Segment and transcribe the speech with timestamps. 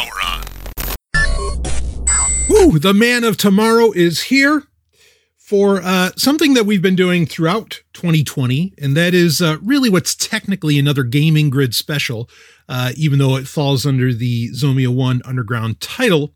[0.00, 0.42] power on.
[2.48, 4.64] Woo, the man of tomorrow is here
[5.36, 10.14] for uh, something that we've been doing throughout 2020, and that is uh, really what's
[10.14, 12.28] technically another Gaming Grid special,
[12.68, 16.34] uh, even though it falls under the Zomia 1 Underground title.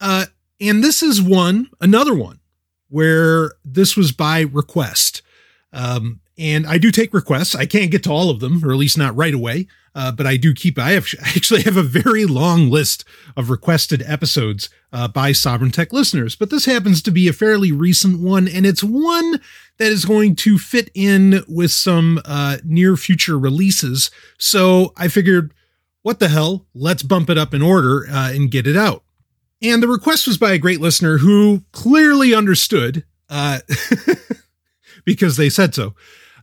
[0.00, 0.26] Uh,
[0.60, 2.40] and this is one, another one,
[2.88, 5.22] where this was by request.
[5.72, 7.54] Um, and I do take requests.
[7.54, 9.66] I can't get to all of them, or at least not right away.
[9.98, 10.78] Uh, but I do keep.
[10.78, 13.04] I, have, I actually have a very long list
[13.36, 16.36] of requested episodes uh, by Sovereign Tech listeners.
[16.36, 19.40] But this happens to be a fairly recent one, and it's one
[19.78, 24.12] that is going to fit in with some uh, near future releases.
[24.38, 25.52] So I figured,
[26.02, 26.64] what the hell?
[26.74, 29.02] Let's bump it up in order uh, and get it out.
[29.60, 33.58] And the request was by a great listener who clearly understood, uh,
[35.04, 35.96] because they said so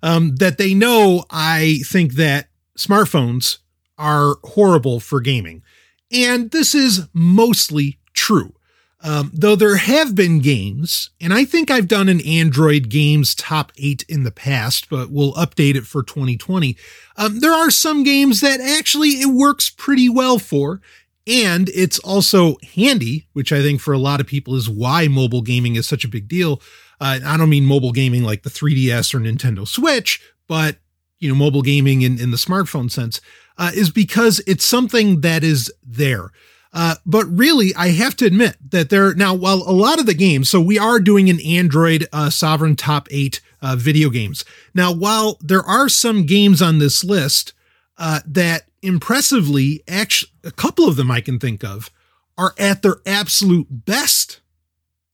[0.03, 3.59] um, that they know I think that smartphones
[3.97, 5.63] are horrible for gaming.
[6.11, 8.53] And this is mostly true.
[9.01, 13.71] Um, though there have been games, and I think I've done an Android games top
[13.77, 16.75] eight in the past, but we'll update it for 2020.
[17.15, 20.81] Um, there are some games that actually it works pretty well for,
[21.27, 25.43] and it's also handy, which I think for a lot of people is why mobile
[25.43, 26.59] gaming is such a big deal.
[26.99, 30.77] Uh, I don't mean mobile gaming like the 3DS or Nintendo Switch, but
[31.25, 33.19] you know, mobile gaming in, in the smartphone sense,
[33.57, 36.31] uh, is because it's something that is there.
[36.71, 40.13] Uh, but really, I have to admit that there now, while a lot of the
[40.13, 44.43] games, so we are doing an Android uh, Sovereign Top 8 uh, video games.
[44.73, 47.53] Now, while there are some games on this list
[47.97, 51.89] uh, that impressively, actually, a couple of them I can think of
[52.37, 54.41] are at their absolute best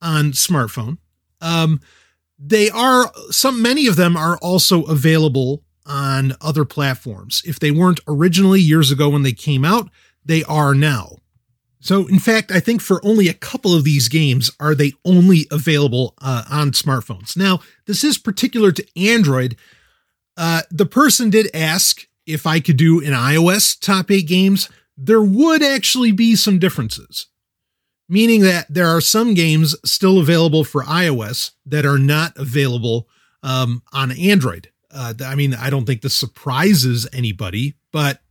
[0.01, 0.97] on smartphone.
[1.41, 1.79] Um,
[2.39, 7.41] they are some, many of them are also available on other platforms.
[7.45, 9.89] If they weren't originally years ago when they came out,
[10.23, 11.17] they are now.
[11.79, 15.47] So, in fact, I think for only a couple of these games are they only
[15.51, 17.35] available uh, on smartphones.
[17.35, 19.55] Now, this is particular to Android.
[20.37, 24.69] Uh, the person did ask if I could do an iOS top eight games.
[24.95, 27.27] There would actually be some differences
[28.11, 33.07] meaning that there are some games still available for iOS that are not available
[33.41, 34.69] um, on Android.
[34.93, 38.21] Uh, I mean, I don't think this surprises anybody, but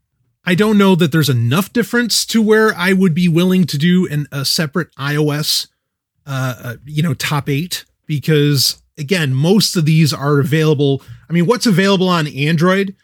[0.44, 4.06] I don't know that there's enough difference to where I would be willing to do
[4.08, 5.68] an, a separate iOS,
[6.26, 11.02] uh, uh, you know, top eight because again, most of these are available.
[11.28, 12.94] I mean, what's available on Android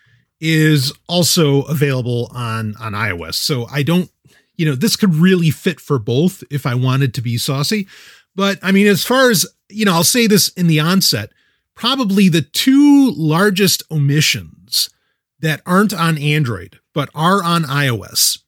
[0.40, 3.34] is also available on on iOS.
[3.34, 4.10] So I don't
[4.56, 7.86] you know, this could really fit for both if I wanted to be saucy.
[8.34, 11.30] But I mean, as far as, you know, I'll say this in the onset
[11.76, 14.90] probably the two largest omissions
[15.38, 18.40] that aren't on Android, but are on iOS,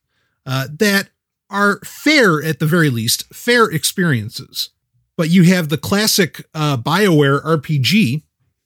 [0.46, 1.10] uh, that
[1.50, 4.70] are fair at the very least, fair experiences.
[5.16, 8.22] But you have the classic uh, BioWare RPG,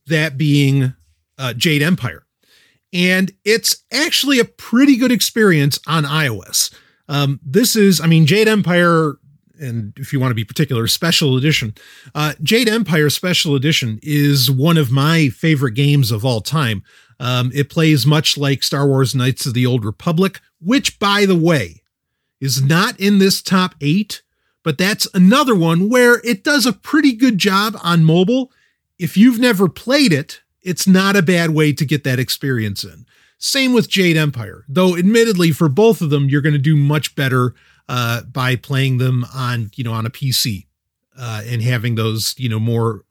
[0.07, 0.95] that being
[1.39, 2.25] uh, Jade Empire.
[2.93, 6.73] And it's actually a pretty good experience on iOS.
[7.09, 9.15] Um, this is, I mean, Jade Empire,
[9.63, 11.75] and if you want to be particular, Special Edition.
[12.15, 16.83] Uh, Jade Empire Special Edition is one of my favorite games of all time.
[17.21, 21.37] Um, it plays much like Star Wars Knights of the Old Republic, which, by the
[21.37, 21.83] way,
[22.41, 24.23] is not in this top eight,
[24.65, 28.51] but that's another one where it does a pretty good job on mobile.
[28.99, 33.07] If you've never played it, it's not a bad way to get that experience in.
[33.39, 37.17] Same with Jade Empire, though admittedly for both of them, you're going to do much
[37.17, 37.55] better
[37.89, 40.67] uh, by playing them on, you know, on a PC
[41.19, 43.05] uh, and having those, you know, more,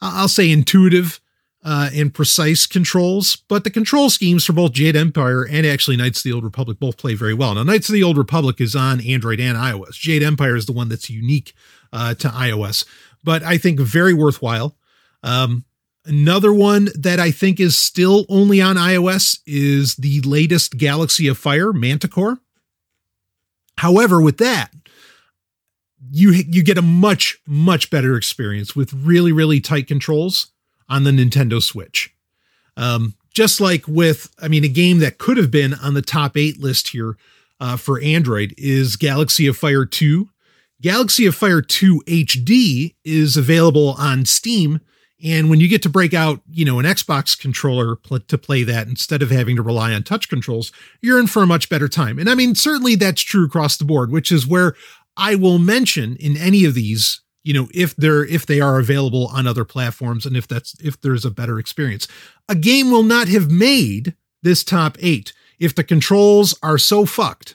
[0.00, 1.20] I'll say intuitive
[1.64, 3.36] uh, and precise controls.
[3.48, 6.78] But the control schemes for both Jade Empire and actually Knights of the Old Republic
[6.78, 7.54] both play very well.
[7.54, 9.92] Now, Knights of the Old Republic is on Android and iOS.
[9.92, 11.54] Jade Empire is the one that's unique
[11.92, 12.84] uh, to iOS,
[13.22, 14.76] but I think very worthwhile.
[15.22, 15.64] Um,
[16.04, 21.38] Another one that I think is still only on iOS is the latest Galaxy of
[21.38, 22.38] Fire Manticore.
[23.78, 24.70] However, with that,
[26.10, 30.48] you you get a much much better experience with really really tight controls
[30.88, 32.14] on the Nintendo Switch.
[32.76, 36.36] Um, just like with, I mean, a game that could have been on the top
[36.36, 37.16] eight list here
[37.60, 40.28] uh, for Android is Galaxy of Fire 2.
[40.82, 44.80] Galaxy of Fire 2 HD is available on Steam
[45.22, 48.64] and when you get to break out, you know, an Xbox controller pl- to play
[48.64, 51.88] that instead of having to rely on touch controls, you're in for a much better
[51.88, 52.18] time.
[52.18, 54.74] And I mean, certainly that's true across the board, which is where
[55.16, 59.28] I will mention in any of these, you know, if they're if they are available
[59.32, 62.08] on other platforms and if that's if there's a better experience.
[62.48, 67.54] A game will not have made this top 8 if the controls are so fucked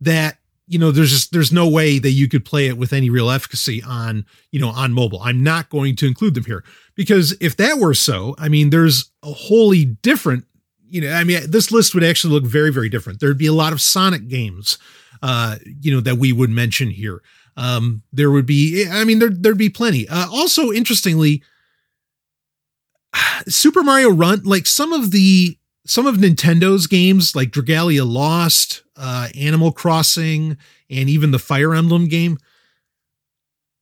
[0.00, 0.38] that
[0.68, 3.30] you know, there's just there's no way that you could play it with any real
[3.30, 5.18] efficacy on, you know, on mobile.
[5.22, 6.62] I'm not going to include them here
[6.98, 10.44] because if that were so, I mean, there's a wholly different,
[10.90, 13.20] you know, I mean, this list would actually look very, very different.
[13.20, 14.78] There'd be a lot of Sonic games,
[15.22, 17.22] uh, you know, that we would mention here.
[17.56, 20.08] Um, there would be, I mean, there, there'd be plenty.
[20.08, 21.44] Uh, also, interestingly,
[23.46, 25.56] Super Mario Run, like some of the
[25.86, 30.58] some of Nintendo's games, like Dragalia Lost, uh, Animal Crossing,
[30.90, 32.38] and even the Fire Emblem game.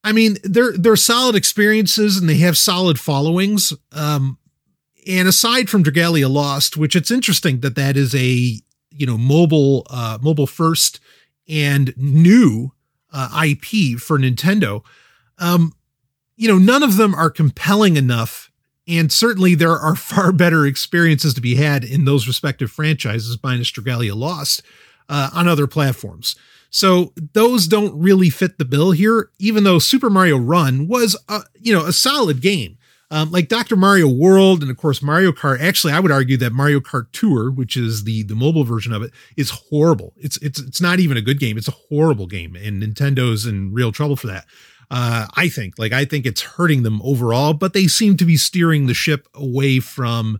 [0.06, 3.72] I mean, they're they're solid experiences and they have solid followings.
[3.90, 4.38] Um,
[5.06, 8.60] and aside from Dragalia Lost, which it's interesting that that is a
[8.90, 11.00] you know mobile uh, mobile first
[11.48, 12.72] and new
[13.12, 14.84] uh, IP for Nintendo.
[15.38, 15.72] Um,
[16.36, 18.50] you know, none of them are compelling enough
[18.88, 23.72] and certainly there are far better experiences to be had in those respective franchises, minus
[23.72, 24.62] Dragalia Lost,
[25.08, 26.36] uh, on other platforms.
[26.70, 31.42] So those don't really fit the bill here, even though Super Mario Run was, a,
[31.54, 32.78] you know, a solid game.
[33.08, 33.76] Um, like Dr.
[33.76, 35.60] Mario World and of course Mario Kart.
[35.60, 39.00] Actually, I would argue that Mario Kart Tour, which is the the mobile version of
[39.02, 40.12] it, is horrible.
[40.16, 41.56] It's it's it's not even a good game.
[41.56, 44.46] It's a horrible game, and Nintendo's in real trouble for that.
[44.90, 48.36] Uh, I think, like, I think it's hurting them overall, but they seem to be
[48.36, 50.38] steering the ship away from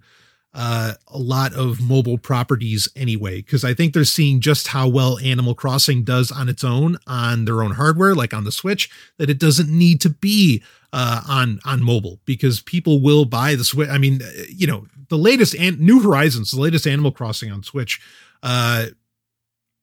[0.56, 5.18] uh, a lot of mobile properties anyway, because I think they're seeing just how well
[5.18, 8.88] Animal Crossing does on its own on their own hardware, like on the Switch,
[9.18, 10.62] that it doesn't need to be
[10.94, 13.90] uh, on on mobile because people will buy the Switch.
[13.90, 18.00] I mean, you know, the latest and New Horizons, the latest Animal Crossing on Switch,
[18.42, 18.86] uh,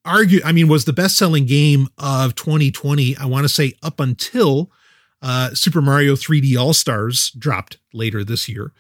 [0.04, 3.16] argue, I mean, was the best selling game of 2020.
[3.18, 4.72] I want to say up until
[5.22, 8.72] uh, Super Mario 3D All Stars dropped later this year.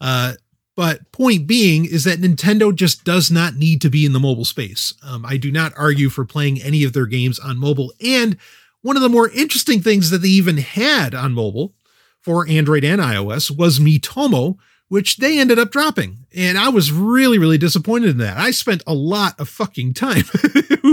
[0.00, 0.32] Uh,
[0.74, 4.44] but point being is that Nintendo just does not need to be in the mobile
[4.44, 4.94] space.
[5.02, 7.92] Um, I do not argue for playing any of their games on mobile.
[8.04, 8.38] And
[8.80, 11.74] one of the more interesting things that they even had on mobile
[12.20, 14.56] for Android and iOS was Miitomo,
[14.88, 16.24] which they ended up dropping.
[16.34, 18.38] And I was really, really disappointed in that.
[18.38, 20.24] I spent a lot of fucking time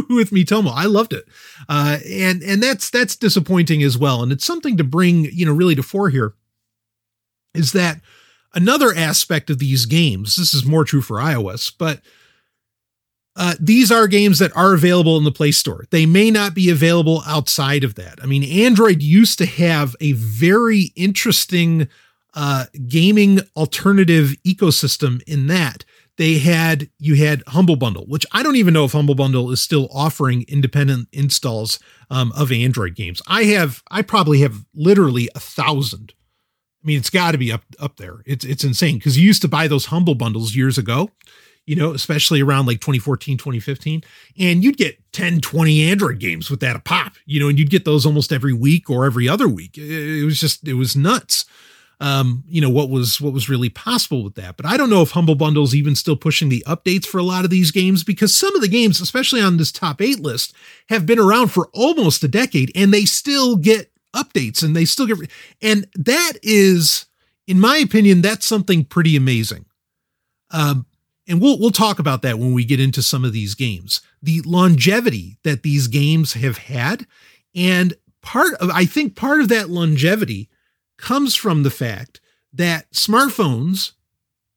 [0.09, 0.71] with Miitomo.
[0.73, 1.25] I loved it.
[1.69, 4.23] Uh, and, and that's, that's disappointing as well.
[4.23, 6.33] And it's something to bring, you know, really to fore here
[7.53, 8.01] is that
[8.53, 12.01] another aspect of these games, this is more true for iOS, but
[13.35, 15.85] uh, these are games that are available in the Play Store.
[15.91, 18.19] They may not be available outside of that.
[18.21, 21.87] I mean, Android used to have a very interesting
[22.33, 25.85] uh, gaming alternative ecosystem in that
[26.17, 29.59] they had you had humble bundle which i don't even know if humble bundle is
[29.61, 31.79] still offering independent installs
[32.11, 36.13] um, of android games i have i probably have literally a thousand
[36.83, 39.41] i mean it's got to be up up there it's it's insane because you used
[39.41, 41.09] to buy those humble bundles years ago
[41.65, 44.03] you know especially around like 2014 2015
[44.39, 47.69] and you'd get 10 20 android games with that a pop you know and you'd
[47.69, 51.45] get those almost every week or every other week it was just it was nuts
[52.01, 54.55] um, you know what was what was really possible with that.
[54.55, 57.43] But I don't know if Humble Bundle's even still pushing the updates for a lot
[57.43, 60.53] of these games because some of the games, especially on this top eight list,
[60.87, 65.05] have been around for almost a decade and they still get updates and they still
[65.05, 65.17] get
[65.61, 67.05] and that is,
[67.47, 69.65] in my opinion, that's something pretty amazing.
[70.51, 70.85] Um,
[71.27, 74.01] and we'll we'll talk about that when we get into some of these games.
[74.21, 77.05] The longevity that these games have had,
[77.55, 80.49] and part of I think part of that longevity
[80.97, 82.19] comes from the fact
[82.51, 83.91] that smartphones,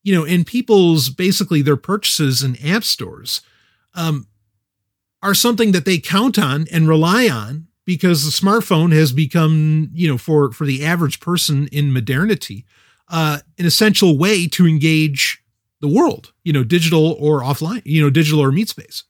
[0.02, 3.42] you know, and people's basically their purchases in app stores
[3.94, 4.26] um,
[5.22, 10.08] are something that they count on and rely on because the smartphone has become, you
[10.08, 12.64] know, for for the average person in modernity,
[13.08, 15.42] uh, an essential way to engage
[15.80, 19.04] the world, you know, digital or offline, you know, digital or meet space.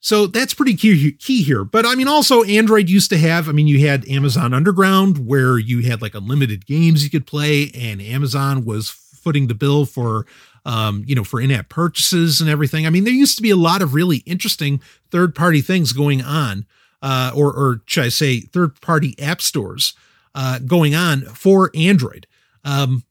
[0.00, 1.64] So that's pretty key, key here.
[1.64, 5.58] But I mean, also Android used to have, I mean, you had Amazon Underground where
[5.58, 10.24] you had like unlimited games you could play and Amazon was footing the bill for,
[10.64, 12.86] um, you know, for in-app purchases and everything.
[12.86, 16.22] I mean, there used to be a lot of really interesting third party things going
[16.22, 16.64] on,
[17.02, 19.94] uh, or, or should I say third party app stores,
[20.34, 22.26] uh, going on for Android.
[22.64, 23.04] Um,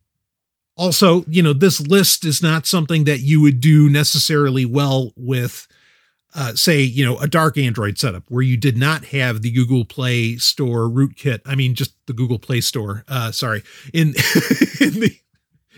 [0.76, 5.68] also, you know, this list is not something that you would do necessarily well with,
[6.36, 9.86] uh, say, you know, a dark Android setup where you did not have the Google
[9.86, 11.40] Play Store rootkit.
[11.46, 13.04] I mean, just the Google Play Store.
[13.08, 13.64] Uh, sorry,
[13.94, 14.10] in,
[14.80, 15.18] in the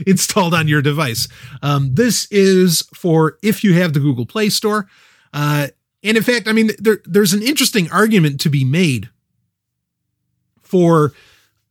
[0.06, 1.28] installed on your device.
[1.62, 4.88] Um, this is for if you have the Google Play Store.
[5.34, 5.68] Uh,
[6.04, 9.10] and in fact, I mean, there, there's an interesting argument to be made
[10.62, 11.14] for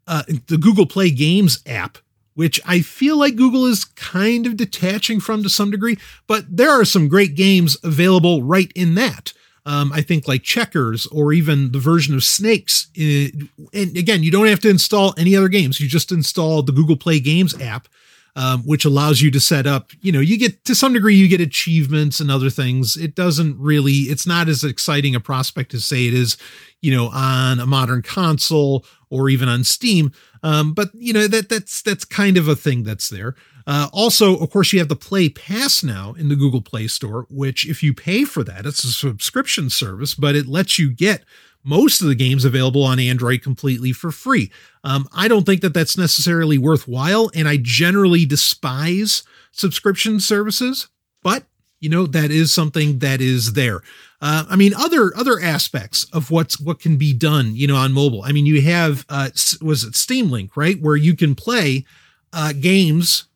[0.07, 1.99] uh, the Google Play Games app
[2.39, 6.71] which I feel like Google is kind of detaching from to some degree, but there
[6.71, 9.33] are some great games available right in that.
[9.67, 12.87] Um, I think like checkers or even the version of snakes.
[12.97, 13.31] Eh,
[13.75, 15.81] and again, you don't have to install any other games.
[15.81, 17.89] You just install the Google Play Games app
[18.37, 21.29] um, which allows you to set up, you know, you get to some degree, you
[21.29, 22.97] get achievements and other things.
[22.97, 26.37] It doesn't really, it's not as exciting a prospect as say it is,
[26.81, 30.13] you know, on a modern console or even on Steam.
[30.43, 33.35] Um, but you know, that that's, that's kind of a thing that's there.
[33.67, 37.27] Uh, also, of course, you have the Play Pass now in the Google Play Store,
[37.29, 41.23] which if you pay for that, it's a subscription service, but it lets you get
[41.65, 44.51] most of the games available on Android completely for free.
[44.85, 49.23] Um, I don't think that that's necessarily worthwhile, and I generally despise
[49.53, 50.89] subscription services,
[51.23, 51.45] but
[51.81, 53.83] you know that is something that is there.
[54.21, 57.93] Uh, I mean, other other aspects of what's what can be done, you know, on
[57.93, 58.23] mobile.
[58.23, 61.85] I mean, you have uh, was it Steam Link, right, where you can play
[62.33, 63.27] uh, games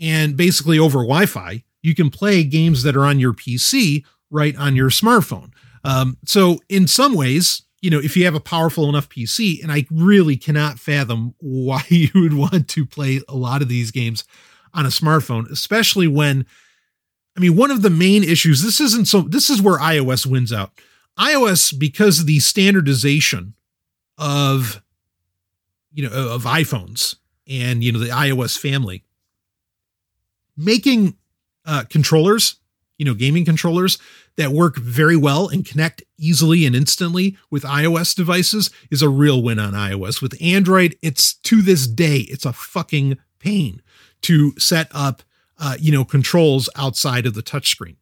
[0.00, 4.74] and basically over Wi-Fi, you can play games that are on your PC right on
[4.74, 5.52] your smartphone.
[5.84, 9.72] Um, so in some ways, you know, if you have a powerful enough PC, and
[9.72, 14.24] I really cannot fathom why you would want to play a lot of these games
[14.74, 16.46] on a smartphone, especially when,
[17.36, 20.52] I mean, one of the main issues, this isn't so, this is where iOS wins
[20.52, 20.72] out.
[21.18, 23.54] iOS, because of the standardization
[24.18, 24.82] of,
[25.92, 27.16] you know, of iPhones
[27.48, 29.04] and, you know, the iOS family,
[30.56, 31.16] making
[31.64, 32.56] uh, controllers,
[32.98, 33.98] you know, gaming controllers
[34.40, 39.42] that work very well and connect easily and instantly with iOS devices is a real
[39.42, 40.22] win on iOS.
[40.22, 43.82] With Android, it's to this day, it's a fucking pain
[44.22, 45.22] to set up,
[45.58, 47.96] uh, you know, controls outside of the touchscreen.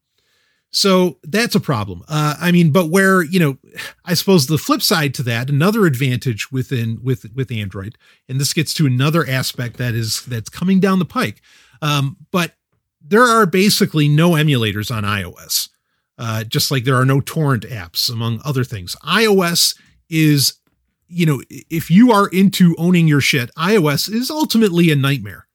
[0.71, 2.05] So that's a problem.
[2.07, 3.59] Uh, I mean, but where you know,
[4.05, 8.53] I suppose the flip side to that, another advantage within with with Android, and this
[8.53, 11.41] gets to another aspect that is that's coming down the pike.
[11.83, 12.53] Um, but
[13.01, 15.71] there are basically no emulators on iOS
[16.19, 18.97] uh, just like there are no torrent apps, among other things.
[19.05, 19.79] iOS
[20.11, 20.55] is,
[21.07, 25.47] you know, if you are into owning your shit, iOS is ultimately a nightmare.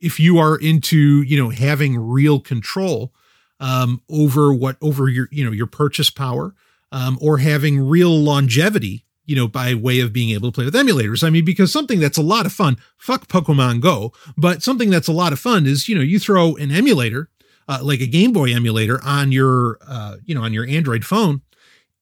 [0.00, 3.12] If you are into, you know, having real control
[3.60, 6.54] um, over what over your, you know, your purchase power,
[6.92, 10.74] um, or having real longevity, you know, by way of being able to play with
[10.74, 11.22] emulators.
[11.22, 15.08] I mean, because something that's a lot of fun, fuck Pokemon Go, but something that's
[15.08, 17.28] a lot of fun is, you know, you throw an emulator
[17.70, 21.40] uh, like a Game Boy emulator on your, uh, you know, on your Android phone,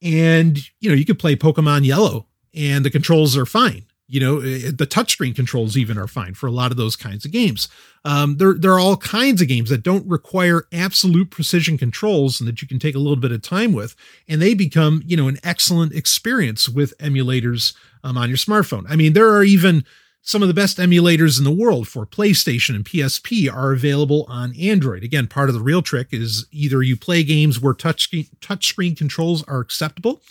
[0.01, 3.85] and you know you could play Pokemon Yellow, and the controls are fine.
[4.07, 7.27] You know, eh, the touchscreen controls even are fine for a lot of those kinds
[7.27, 7.69] of games.
[8.07, 12.49] Um, there, there are all kinds of games that don't require absolute precision controls and
[12.49, 13.95] that you can take a little bit of time with,
[14.27, 18.87] and they become, you know, an excellent experience with emulators um, on your smartphone.
[18.89, 19.85] I mean, there are even
[20.23, 24.55] some of the best emulators in the world for PlayStation and PSP are available on
[24.57, 25.03] Android.
[25.03, 29.43] Again, part of the real trick is either you play games where touchscreen touchscreen controls
[29.45, 30.23] are acceptable,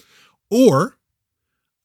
[0.52, 0.98] or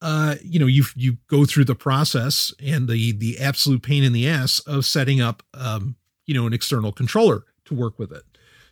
[0.02, 4.12] uh, you know you you go through the process and the the absolute pain in
[4.12, 8.24] the ass of setting up um, you know an external controller to work with it.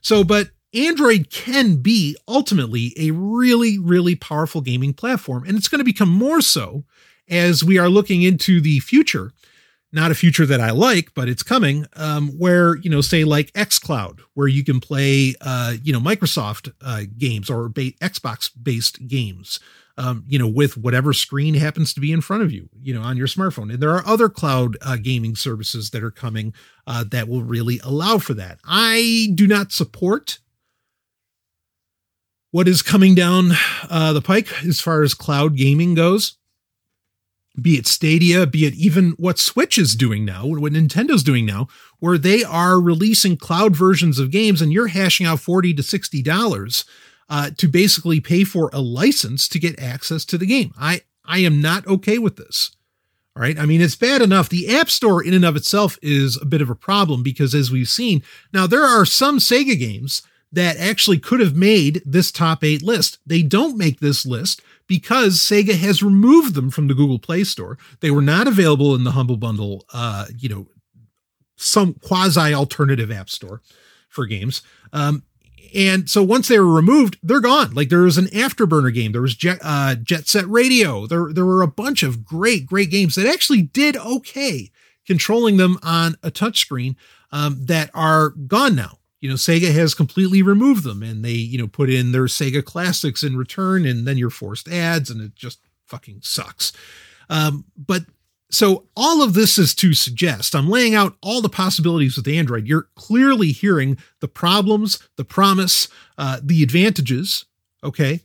[0.02, 5.80] So, but Android can be ultimately a really, really powerful gaming platform, and it's going
[5.80, 6.84] to become more so
[7.30, 9.32] as we are looking into the future,
[9.92, 13.52] not a future that I like, but it's coming, um, where, you know, say like
[13.52, 19.06] xCloud, where you can play, uh, you know, Microsoft uh, games or ba- Xbox based
[19.08, 19.60] games.
[19.98, 23.02] Um, you know, with whatever screen happens to be in front of you, you know,
[23.02, 23.70] on your smartphone.
[23.70, 26.54] And there are other cloud uh, gaming services that are coming
[26.86, 28.60] uh, that will really allow for that.
[28.64, 30.38] I do not support
[32.50, 33.50] what is coming down
[33.90, 36.38] uh, the pike as far as cloud gaming goes
[37.60, 41.68] be it Stadia, be it even what Switch is doing now, what Nintendo's doing now,
[41.98, 46.84] where they are releasing cloud versions of games and you're hashing out 40 to $60
[47.28, 50.72] uh, to basically pay for a license to get access to the game.
[50.78, 52.72] I, I am not okay with this.
[53.36, 53.58] All right.
[53.58, 54.48] I mean, it's bad enough.
[54.48, 57.70] The App Store, in and of itself, is a bit of a problem because, as
[57.70, 62.64] we've seen, now there are some Sega games that actually could have made this top
[62.64, 63.18] eight list.
[63.24, 67.78] They don't make this list because Sega has removed them from the Google Play Store.
[68.00, 70.66] They were not available in the Humble Bundle, uh, you know,
[71.54, 73.62] some quasi alternative app store
[74.08, 74.62] for games.
[74.92, 75.22] Um,
[75.76, 77.72] and so once they were removed, they're gone.
[77.72, 81.46] Like there was an Afterburner game, there was Jet, uh, Jet Set Radio, there there
[81.46, 84.72] were a bunch of great great games that actually did okay
[85.06, 86.96] controlling them on a touchscreen
[87.30, 91.58] um, that are gone now you know, Sega has completely removed them and they, you
[91.58, 95.34] know, put in their Sega classics in return and then you're forced ads and it
[95.34, 96.72] just fucking sucks.
[97.28, 98.04] Um, but
[98.50, 102.66] so all of this is to suggest I'm laying out all the possibilities with Android.
[102.66, 107.44] You're clearly hearing the problems, the promise, uh, the advantages.
[107.84, 108.20] Okay.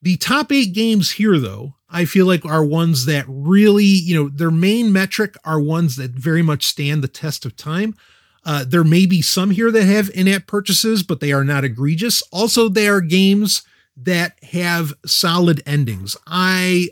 [0.00, 4.28] The top eight games here, though, I feel like are ones that really, you know,
[4.28, 7.94] their main metric are ones that very much stand the test of time.
[8.46, 11.64] Uh, there may be some here that have in app purchases, but they are not
[11.64, 12.22] egregious.
[12.30, 13.62] Also, they are games
[13.96, 16.16] that have solid endings.
[16.28, 16.90] I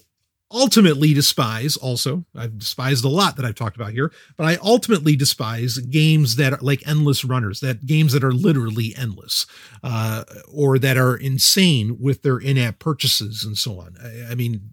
[0.52, 5.16] ultimately despise also i've despised a lot that i've talked about here but i ultimately
[5.16, 9.46] despise games that are like endless runners that games that are literally endless
[9.82, 14.70] uh, or that are insane with their in-app purchases and so on i, I mean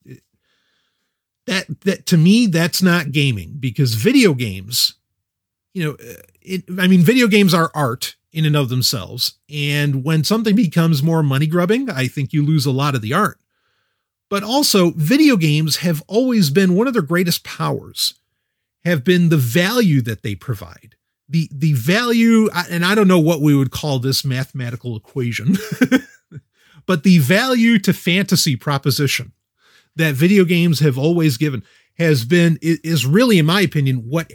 [1.48, 4.96] that that to me that's not gaming because video games
[5.74, 5.98] you know
[6.42, 11.04] it, i mean video games are art in and of themselves and when something becomes
[11.04, 13.42] more money grubbing i think you lose a lot of the art
[14.32, 18.14] but also, video games have always been one of their greatest powers,
[18.86, 20.96] have been the value that they provide.
[21.28, 25.58] The, the value, and I don't know what we would call this mathematical equation,
[26.86, 29.34] but the value to fantasy proposition
[29.98, 31.62] that video games have always given
[31.98, 34.32] has been, is really, in my opinion, what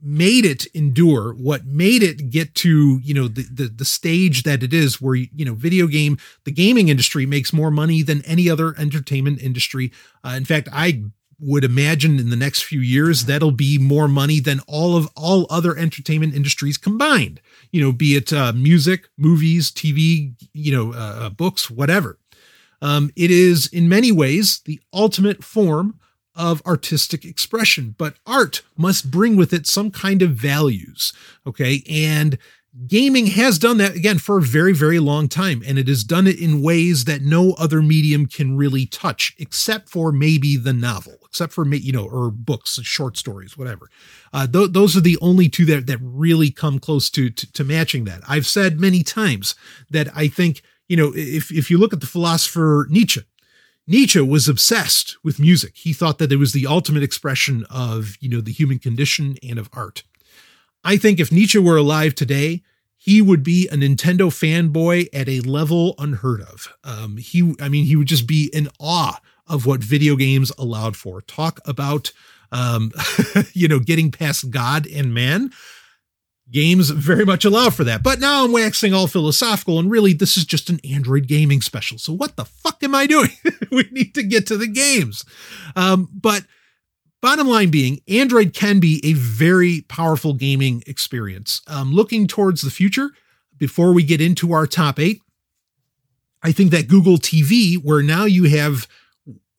[0.00, 4.62] made it endure what made it get to you know the, the the stage that
[4.62, 8.48] it is where you know video game the gaming industry makes more money than any
[8.48, 9.90] other entertainment industry.
[10.24, 11.02] Uh, in fact i
[11.38, 15.46] would imagine in the next few years that'll be more money than all of all
[15.50, 17.40] other entertainment industries combined
[17.72, 22.18] you know be it uh, music movies tv you know uh, uh, books whatever.
[22.82, 25.98] Um, it is in many ways the ultimate form
[26.36, 31.12] of artistic expression, but art must bring with it some kind of values.
[31.46, 31.82] Okay.
[31.90, 32.38] And
[32.86, 35.62] gaming has done that again for a very, very long time.
[35.66, 39.88] And it has done it in ways that no other medium can really touch, except
[39.88, 43.88] for maybe the novel, except for, you know, or books, short stories, whatever.
[44.32, 47.64] Uh, th- those are the only two that, that really come close to, to, to
[47.64, 48.20] matching that.
[48.28, 49.54] I've said many times
[49.90, 53.22] that I think, you know, if, if you look at the philosopher Nietzsche,
[53.86, 55.76] Nietzsche was obsessed with music.
[55.76, 59.58] He thought that it was the ultimate expression of, you know, the human condition and
[59.58, 60.02] of art.
[60.82, 62.62] I think if Nietzsche were alive today,
[62.96, 66.72] he would be a Nintendo fanboy at a level unheard of.
[66.82, 70.96] Um, he, I mean, he would just be in awe of what video games allowed
[70.96, 71.20] for.
[71.20, 72.12] Talk about,
[72.50, 72.90] um,
[73.52, 75.52] you know, getting past God and man
[76.50, 78.02] games very much allow for that.
[78.02, 81.98] But now I'm waxing all philosophical, and really, this is just an Android gaming special.
[81.98, 83.30] So what the fuck am I doing?
[83.70, 85.24] we need to get to the games.
[85.74, 86.44] Um, but
[87.20, 91.62] bottom line being, Android can be a very powerful gaming experience.
[91.66, 93.10] Um, looking towards the future,
[93.58, 95.20] before we get into our top eight,
[96.42, 98.86] I think that Google TV, where now you have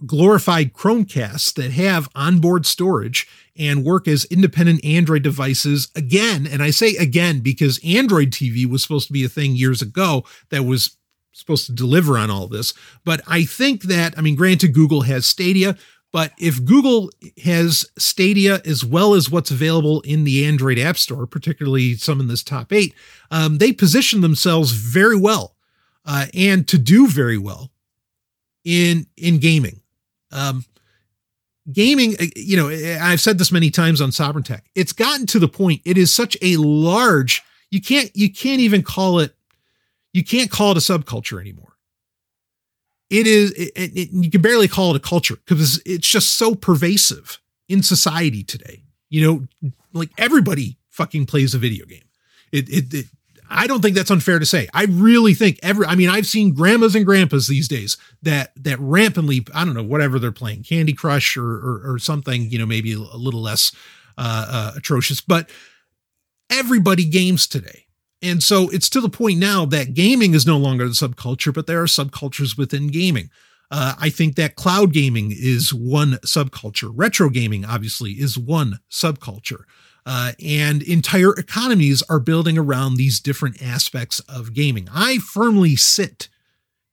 [0.05, 6.45] glorified Chromecasts that have onboard storage and work as independent Android devices again.
[6.45, 10.23] And I say again because Android TV was supposed to be a thing years ago
[10.49, 10.97] that was
[11.33, 12.73] supposed to deliver on all this.
[13.03, 15.77] But I think that, I mean, granted, Google has Stadia,
[16.11, 17.11] but if Google
[17.43, 22.27] has Stadia as well as what's available in the Android App Store, particularly some in
[22.27, 22.93] this top eight,
[23.29, 25.55] um, they position themselves very well
[26.05, 27.71] uh, and to do very well
[28.63, 29.81] in in gaming.
[30.31, 30.65] Um,
[31.71, 32.69] gaming, uh, you know,
[33.01, 34.65] I've said this many times on Sovereign Tech.
[34.75, 35.81] It's gotten to the point.
[35.85, 37.43] It is such a large.
[37.71, 38.11] You can't.
[38.15, 39.35] You can't even call it.
[40.13, 41.77] You can't call it a subculture anymore.
[43.09, 43.51] It is.
[43.51, 47.83] It, it, you can barely call it a culture because it's just so pervasive in
[47.83, 48.83] society today.
[49.09, 52.03] You know, like everybody fucking plays a video game.
[52.51, 53.05] It, it, it
[53.49, 54.67] I don't think that's unfair to say.
[54.73, 58.79] I really think every I mean I've seen grandmas and grandpas these days that that
[58.79, 62.65] rampantly I don't know whatever they're playing Candy Crush or or, or something you know
[62.65, 63.71] maybe a little less
[64.17, 65.49] uh, uh, atrocious, but
[66.49, 67.85] everybody games today.
[68.21, 71.67] And so it's to the point now that gaming is no longer the subculture, but
[71.67, 73.29] there are subcultures within gaming.
[73.69, 76.91] Uh, I think that cloud gaming is one subculture.
[76.93, 79.63] Retro gaming, obviously, is one subculture.
[80.09, 84.87] Uh, and entire economies are building around these different aspects of gaming.
[84.93, 86.29] I firmly sit,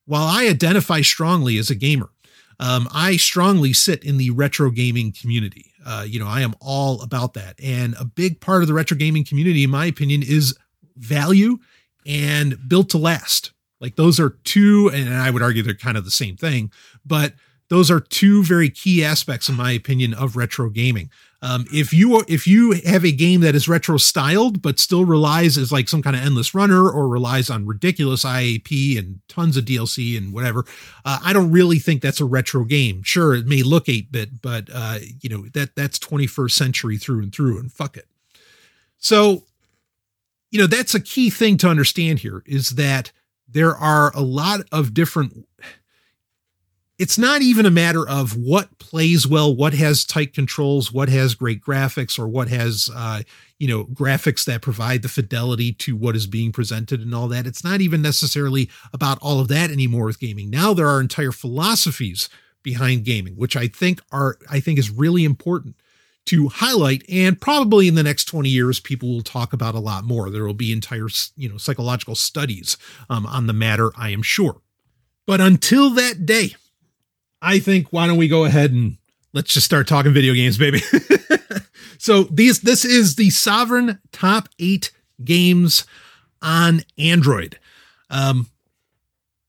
[0.04, 2.10] while I identify strongly as a gamer,
[2.58, 5.66] um, I strongly sit in the retro gaming community.
[5.86, 7.54] Uh, you know, I am all about that.
[7.62, 10.58] And a big part of the retro gaming community, in my opinion, is
[10.96, 11.58] value
[12.04, 13.52] and built to last.
[13.80, 16.72] Like those are two, and I would argue they're kind of the same thing,
[17.06, 17.34] but
[17.68, 21.10] those are two very key aspects, in my opinion, of retro gaming.
[21.44, 25.58] Um, if you if you have a game that is retro styled but still relies
[25.58, 29.66] as like some kind of endless runner or relies on ridiculous IAP and tons of
[29.66, 30.64] DLC and whatever,
[31.04, 33.02] uh, I don't really think that's a retro game.
[33.02, 37.22] Sure, it may look eight bit, but uh, you know that that's 21st century through
[37.22, 38.06] and through, and fuck it.
[38.96, 39.44] So,
[40.50, 43.12] you know that's a key thing to understand here is that
[43.46, 45.46] there are a lot of different
[46.98, 51.34] it's not even a matter of what plays well, what has tight controls, what has
[51.34, 53.22] great graphics, or what has uh,
[53.58, 57.46] you know graphics that provide the fidelity to what is being presented and all that.
[57.46, 60.50] It's not even necessarily about all of that anymore with gaming.
[60.50, 62.28] Now there are entire philosophies
[62.62, 65.76] behind gaming, which I think are I think is really important
[66.26, 70.04] to highlight and probably in the next 20 years people will talk about a lot
[70.04, 72.78] more there will be entire you know psychological studies
[73.10, 74.62] um, on the matter i am sure
[75.26, 76.54] but until that day
[77.44, 78.96] I think why don't we go ahead and
[79.34, 80.80] let's just start talking video games, baby.
[81.98, 84.90] so these this is the sovereign top eight
[85.22, 85.84] games
[86.40, 87.58] on Android.
[88.08, 88.48] Um,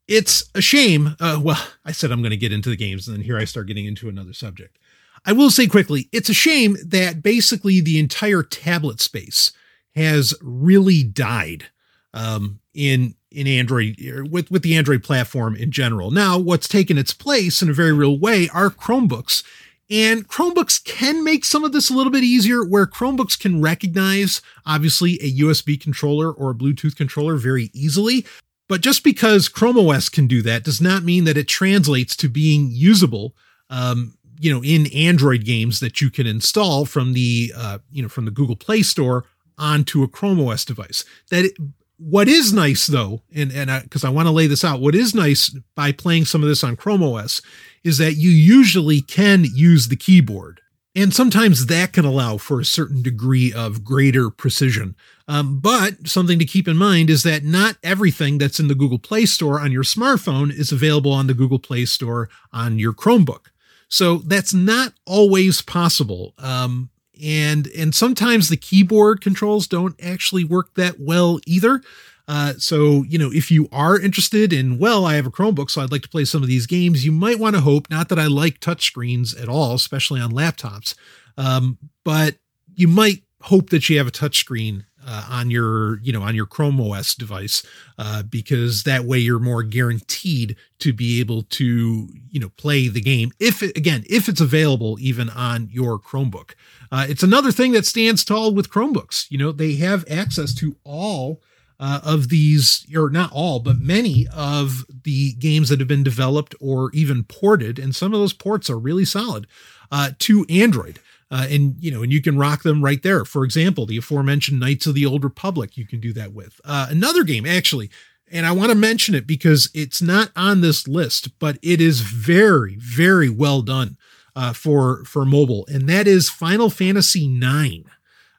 [0.09, 1.15] it's a shame.
[1.21, 3.45] Uh, well, I said I'm going to get into the games, and then here I
[3.45, 4.77] start getting into another subject.
[5.25, 9.51] I will say quickly, it's a shame that basically the entire tablet space
[9.95, 11.67] has really died
[12.15, 13.97] um, in in Android
[14.31, 16.09] with with the Android platform in general.
[16.09, 19.43] Now, what's taken its place in a very real way are Chromebooks.
[19.87, 24.41] And Chromebooks can make some of this a little bit easier where Chromebooks can recognize
[24.65, 28.25] obviously a USB controller or a Bluetooth controller very easily.
[28.67, 32.27] But just because Chrome OS can do that does not mean that it translates to
[32.27, 33.35] being usable
[33.69, 38.09] um, you know in Android games that you can install from the uh, you know
[38.09, 39.25] from the Google Play Store
[39.57, 41.05] onto a Chrome OS device.
[41.29, 41.51] That
[41.97, 44.95] what is nice though, and and because I, I want to lay this out, what
[44.95, 47.41] is nice by playing some of this on Chrome OS
[47.83, 50.61] is that you usually can use the keyboard,
[50.95, 54.95] and sometimes that can allow for a certain degree of greater precision.
[55.27, 58.99] Um, but something to keep in mind is that not everything that's in the Google
[58.99, 63.47] Play Store on your smartphone is available on the Google Play Store on your Chromebook.
[63.87, 66.33] So that's not always possible.
[66.37, 66.89] Um,
[67.23, 71.81] and and sometimes the keyboard controls don't actually work that well either.
[72.27, 75.81] Uh, so you know, if you are interested in, well, I have a Chromebook, so
[75.81, 77.05] I'd like to play some of these games.
[77.05, 77.89] You might want to hope.
[77.89, 80.95] Not that I like touchscreens at all, especially on laptops,
[81.37, 82.35] um, but
[82.75, 86.45] you might hope that you have a touchscreen uh, on your you know on your
[86.45, 87.63] Chrome OS device
[87.97, 93.01] uh, because that way you're more guaranteed to be able to you know play the
[93.01, 96.51] game if it, again if it's available even on your Chromebook.
[96.91, 99.29] Uh, it's another thing that stands tall with Chromebooks.
[99.29, 101.41] You know they have access to all.
[101.77, 106.55] Uh, of these, or not all, but many of the games that have been developed
[106.61, 109.45] or even ported, and some of those ports are really solid
[109.91, 110.99] uh, to Android.
[111.31, 113.25] Uh, and you know, and you can rock them right there.
[113.25, 116.61] For example, the aforementioned Knights of the Old Republic, you can do that with.
[116.63, 117.89] Uh, another game, actually,
[118.31, 122.01] and I want to mention it because it's not on this list, but it is
[122.01, 123.97] very, very well done
[124.35, 127.89] uh, for for mobile, and that is Final Fantasy IX.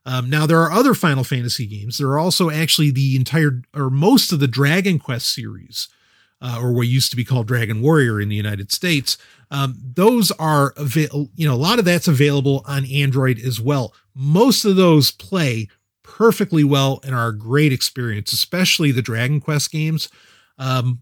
[0.05, 1.99] Um, now there are other Final Fantasy games.
[1.99, 5.88] There are also actually the entire or most of the Dragon Quest series,
[6.40, 9.16] uh, or what used to be called Dragon Warrior in the United States.
[9.51, 13.94] Um, those are available, you know, a lot of that's available on Android as well.
[14.14, 15.68] Most of those play
[16.03, 20.09] perfectly well and are a great experience, especially the Dragon Quest games.
[20.59, 21.01] Um,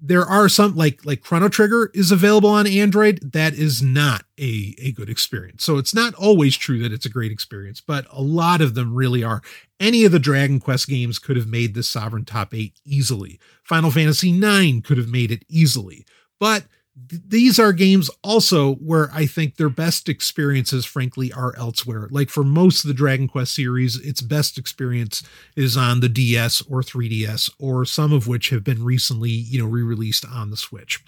[0.00, 3.32] there are some like like Chrono Trigger is available on Android.
[3.32, 5.64] That is not a a good experience.
[5.64, 8.94] So it's not always true that it's a great experience, but a lot of them
[8.94, 9.42] really are.
[9.80, 13.38] Any of the Dragon Quest games could have made this Sovereign Top 8 easily.
[13.64, 16.04] Final Fantasy 9 could have made it easily.
[16.38, 16.64] But
[16.96, 22.08] these are games also where I think their best experiences, frankly, are elsewhere.
[22.10, 25.22] Like for most of the Dragon Quest series, its best experience
[25.54, 29.66] is on the DS or 3DS, or some of which have been recently, you know,
[29.66, 31.04] re-released on the Switch.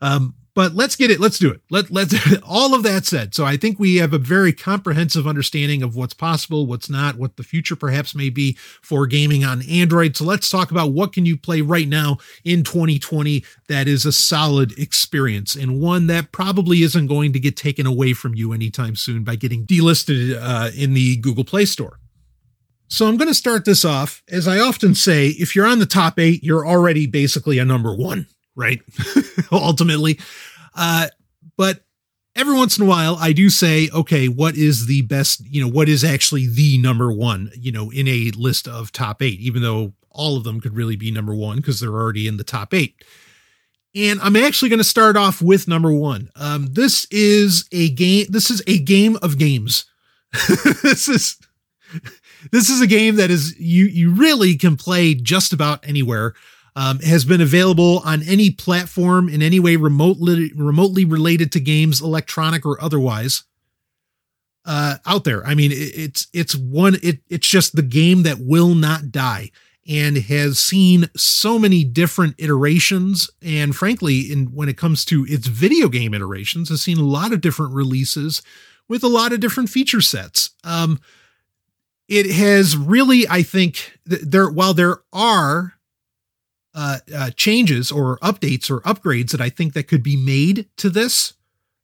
[0.00, 1.20] Um, but let's get it.
[1.20, 1.60] Let's do it.
[1.70, 3.34] Let let's all of that said.
[3.34, 7.36] So I think we have a very comprehensive understanding of what's possible, what's not, what
[7.36, 10.16] the future perhaps may be for gaming on Android.
[10.16, 14.12] So let's talk about what can you play right now in 2020 that is a
[14.12, 18.96] solid experience and one that probably isn't going to get taken away from you anytime
[18.96, 22.00] soon by getting delisted uh, in the Google Play Store.
[22.88, 24.22] So I'm going to start this off.
[24.30, 27.94] As I often say, if you're on the top eight, you're already basically a number
[27.94, 28.80] one right?
[29.52, 30.18] Ultimately.
[30.74, 31.08] Uh,
[31.56, 31.84] but
[32.34, 35.70] every once in a while, I do say, okay, what is the best, you know,
[35.70, 39.62] what is actually the number one, you know, in a list of top eight, even
[39.62, 42.74] though all of them could really be number one because they're already in the top
[42.74, 43.04] eight.
[43.94, 46.30] And I'm actually going to start off with number one.
[46.36, 48.26] Um, this is a game.
[48.28, 49.86] This is a game of games.
[50.82, 51.38] this is
[52.52, 56.34] this is a game that is you you really can play just about anywhere
[56.76, 62.00] um, has been available on any platform in any way remotely remotely related to games,
[62.00, 63.42] electronic or otherwise.
[64.64, 66.96] Uh, out there, I mean, it, it's it's one.
[67.02, 69.50] It it's just the game that will not die.
[69.88, 75.46] and has seen so many different iterations and frankly in when it comes to its
[75.46, 78.42] video game iterations has seen a lot of different releases
[78.88, 80.98] with a lot of different feature sets um,
[82.08, 85.74] it has really i think there while there are
[86.76, 90.88] uh, uh, changes or updates or upgrades that i think that could be made to
[90.88, 91.34] this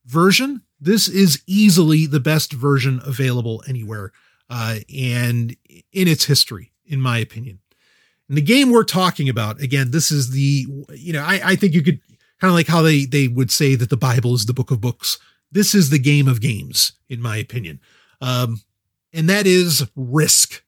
[0.07, 4.13] version this is easily the best version available anywhere
[4.51, 5.57] uh, and
[5.93, 7.59] in its history in my opinion
[8.33, 11.75] and the game we're talking about, again, this is the, you know, I, I think
[11.75, 12.01] you could
[12.41, 14.81] kind of like how they they would say that the Bible is the book of
[14.81, 15.19] books.
[15.51, 17.79] This is the game of games, in my opinion.
[18.23, 18.63] Um,
[19.13, 20.62] and that is Risk.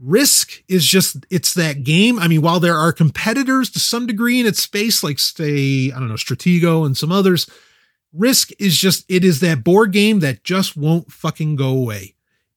[0.00, 2.18] Risk is just, it's that game.
[2.18, 5.98] I mean, while there are competitors to some degree in its space, like say, I
[5.98, 7.48] don't know, Stratego and some others,
[8.12, 12.14] Risk is just, it is that board game that just won't fucking go away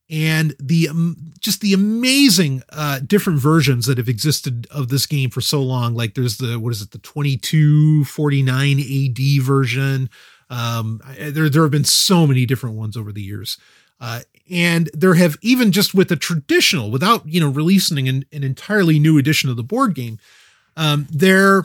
[0.09, 5.29] and the um, just the amazing uh, different versions that have existed of this game
[5.29, 5.95] for so long.
[5.95, 10.09] Like there's the what is it the 2249 AD version.
[10.49, 13.57] Um, there there have been so many different ones over the years.
[13.99, 18.43] Uh, and there have even just with the traditional, without you know releasing an, an
[18.43, 20.19] entirely new edition of the board game,
[20.75, 21.63] um, there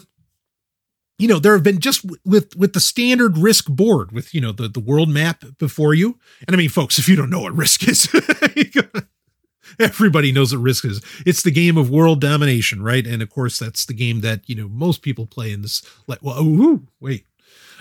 [1.19, 4.53] you know there have been just with with the standard risk board with you know
[4.53, 6.19] the the world map before you.
[6.47, 8.09] And i mean folks if you don't know what risk is
[9.79, 11.01] everybody knows what risk is.
[11.25, 13.07] It's the game of world domination right?
[13.07, 16.19] And of course that's the game that you know most people play in this like
[16.23, 17.27] well ooh, wait.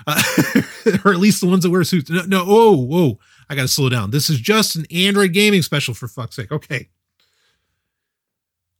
[0.08, 0.22] Uh,
[1.06, 2.10] or at least the ones that wear suits.
[2.10, 3.20] No no oh whoa
[3.52, 4.12] i gotta slow down.
[4.12, 6.52] This is just an android gaming special for fuck's sake.
[6.52, 6.88] Okay.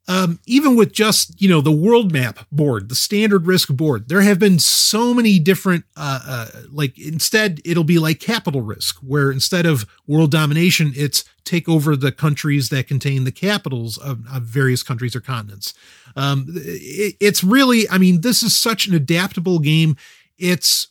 [0.08, 4.22] Um, even with just you know the world map board the standard risk board there
[4.22, 9.32] have been so many different uh, uh, like instead it'll be like capital risk where
[9.32, 14.42] instead of world domination it's take over the countries that contain the capitals of, of
[14.42, 15.74] various countries or continents.
[16.16, 19.98] Um, it, it's really i mean this is such an adaptable game.
[20.40, 20.88] It's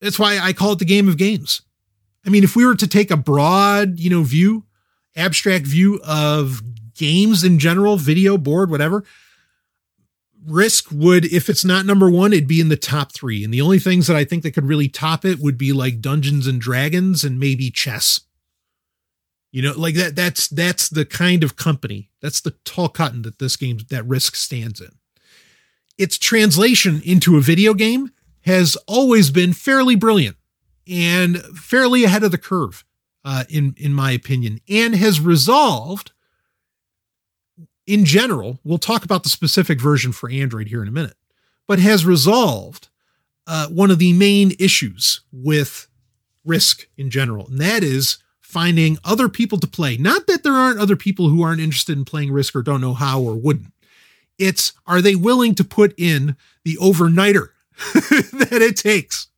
[0.00, 1.60] that's why i call it the game of games
[2.26, 4.64] i mean if we were to take a broad you know view
[5.16, 6.60] abstract view of
[6.96, 9.04] games in general, video, board, whatever,
[10.44, 13.42] Risk would, if it's not number one, it'd be in the top three.
[13.42, 16.00] And the only things that I think that could really top it would be like
[16.00, 18.20] Dungeons and Dragons and maybe chess.
[19.50, 23.38] You know, like that, that's, that's the kind of company, that's the tall cotton that
[23.38, 24.90] this game, that Risk stands in.
[25.98, 28.12] Its translation into a video game
[28.42, 30.36] has always been fairly brilliant
[30.88, 32.84] and fairly ahead of the curve,
[33.24, 36.12] uh, in, in my opinion, and has resolved
[37.86, 41.16] in general, we'll talk about the specific version for Android here in a minute,
[41.66, 42.88] but has resolved
[43.46, 45.88] uh, one of the main issues with
[46.44, 49.96] risk in general, and that is finding other people to play.
[49.96, 52.94] Not that there aren't other people who aren't interested in playing risk or don't know
[52.94, 53.72] how or wouldn't.
[54.38, 57.50] It's are they willing to put in the overnighter
[57.94, 59.28] that it takes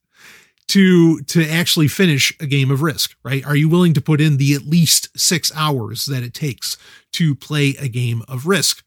[0.69, 3.45] to to actually finish a game of risk right?
[3.45, 6.77] Are you willing to put in the at least six hours that it takes
[7.13, 8.85] to play a game of risk?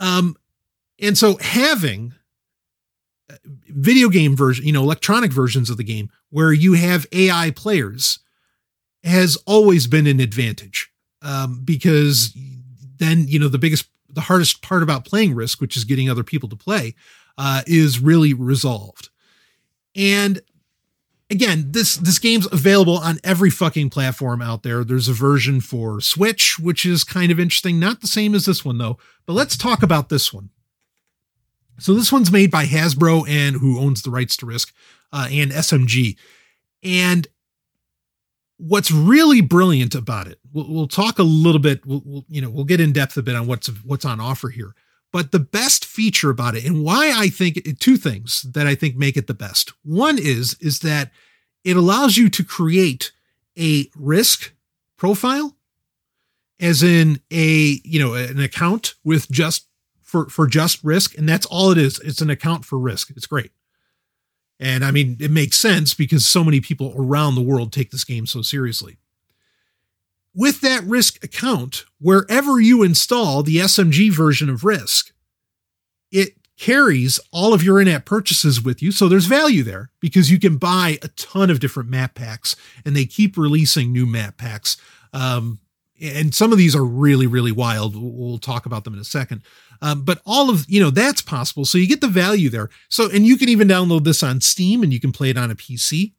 [0.00, 0.36] Um
[1.00, 2.14] and so having
[3.30, 3.36] uh,
[3.68, 8.18] video game version you know electronic versions of the game where you have ai players
[9.02, 10.90] has always been an advantage
[11.22, 12.36] um, because
[12.98, 16.22] then you know the biggest the hardest part about playing risk which is getting other
[16.24, 16.94] people to play
[17.38, 19.10] uh, is really resolved.
[19.94, 20.40] And
[21.30, 24.84] again, this this game's available on every fucking platform out there.
[24.84, 27.78] There's a version for Switch, which is kind of interesting.
[27.78, 28.98] Not the same as this one though.
[29.26, 30.50] But let's talk about this one.
[31.78, 34.72] So this one's made by Hasbro and who owns the rights to Risk
[35.12, 36.16] uh, and SMG.
[36.82, 37.28] And
[38.56, 41.84] what's really brilliant about it, we'll, we'll talk a little bit.
[41.84, 44.48] We'll, we'll, you know we'll get in depth a bit on what's what's on offer
[44.48, 44.74] here.
[45.16, 48.96] But the best feature about it and why I think two things that I think
[48.96, 49.72] make it the best.
[49.82, 51.10] One is is that
[51.64, 53.12] it allows you to create
[53.58, 54.52] a risk
[54.98, 55.56] profile
[56.60, 59.68] as in a, you know, an account with just
[60.02, 61.98] for for just risk and that's all it is.
[62.00, 63.08] It's an account for risk.
[63.16, 63.52] It's great.
[64.60, 68.04] And I mean, it makes sense because so many people around the world take this
[68.04, 68.98] game so seriously
[70.36, 75.12] with that risk account, wherever you install the SMG version of risk,
[76.12, 78.92] it carries all of your in-app purchases with you.
[78.92, 82.94] So there's value there because you can buy a ton of different map packs and
[82.94, 84.76] they keep releasing new map packs.
[85.12, 85.58] Um,
[86.00, 87.94] and some of these are really, really wild.
[87.96, 89.42] We'll talk about them in a second.
[89.80, 91.64] Um, but all of, you know, that's possible.
[91.64, 92.68] So you get the value there.
[92.90, 95.50] So, and you can even download this on Steam and you can play it on
[95.50, 96.12] a PC.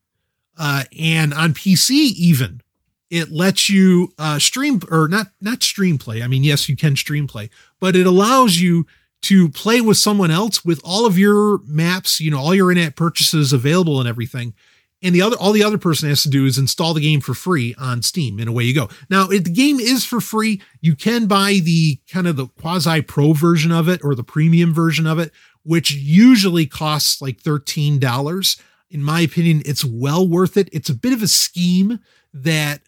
[0.57, 2.61] Uh, and on PC, even
[3.09, 6.21] it lets you uh, stream or not not stream play.
[6.21, 8.85] I mean, yes, you can stream play, but it allows you
[9.23, 12.95] to play with someone else with all of your maps, you know, all your in-app
[12.95, 14.53] purchases available and everything.
[15.01, 17.33] And the other, all the other person has to do is install the game for
[17.33, 18.89] free on Steam, and away you go.
[19.09, 23.01] Now, if the game is for free, you can buy the kind of the quasi
[23.01, 25.31] pro version of it or the premium version of it,
[25.63, 28.57] which usually costs like thirteen dollars.
[28.89, 30.69] In my opinion, it's well worth it.
[30.71, 31.99] It's a bit of a scheme
[32.33, 32.81] that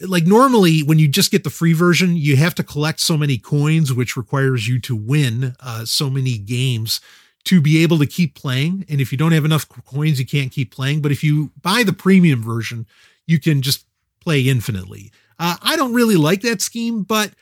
[0.00, 3.38] like normally when you just get the free version you have to collect so many
[3.38, 7.00] coins which requires you to win uh, so many games
[7.44, 8.84] to be able to keep playing.
[8.88, 11.00] And if you don't have enough coins you can't keep playing.
[11.00, 12.86] But if you buy the premium version
[13.26, 13.84] you can just
[14.20, 15.12] play infinitely.
[15.38, 17.32] Uh, i don't really like that scheme but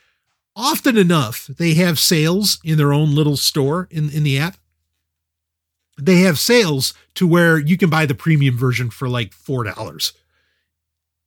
[0.57, 4.57] often enough they have sales in their own little store in, in the app.
[5.97, 10.13] They have sales to where you can buy the premium version for like four dollars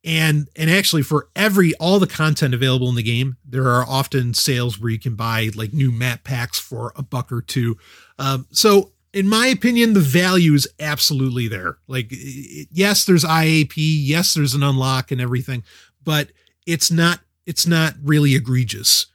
[0.04, 4.32] and and actually for every all the content available in the game there are often
[4.32, 7.76] sales where you can buy like new map packs for a buck or two.
[8.18, 11.78] Um, so in my opinion the value is absolutely there.
[11.88, 15.64] Like yes there's iap yes there's an unlock and everything
[16.04, 16.30] but
[16.66, 19.06] it's not it's not really egregious.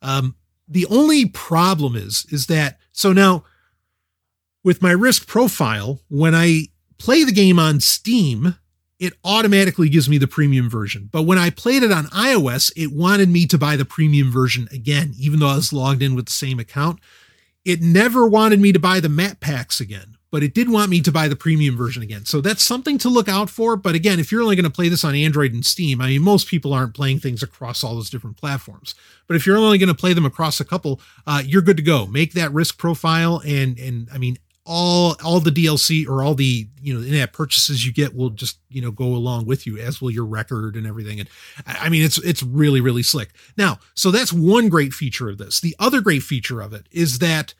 [0.00, 3.44] Um, the only problem is is that so now
[4.64, 6.62] with my risk profile when i
[6.98, 8.56] play the game on steam
[9.02, 11.08] it automatically gives me the premium version.
[11.10, 14.68] But when I played it on iOS, it wanted me to buy the premium version
[14.70, 17.00] again, even though I was logged in with the same account.
[17.64, 21.00] It never wanted me to buy the map packs again, but it did want me
[21.00, 22.26] to buy the premium version again.
[22.26, 23.74] So that's something to look out for.
[23.74, 26.22] But again, if you're only going to play this on Android and Steam, I mean,
[26.22, 28.94] most people aren't playing things across all those different platforms.
[29.26, 31.82] But if you're only going to play them across a couple, uh, you're good to
[31.82, 32.06] go.
[32.06, 36.68] Make that risk profile, and and I mean, all all the DLC or all the
[36.80, 40.00] you know in-app purchases you get will just you know go along with you as
[40.00, 41.28] will your record and everything and
[41.66, 43.30] I mean it's it's really really slick.
[43.56, 45.60] Now, so that's one great feature of this.
[45.60, 47.54] The other great feature of it is that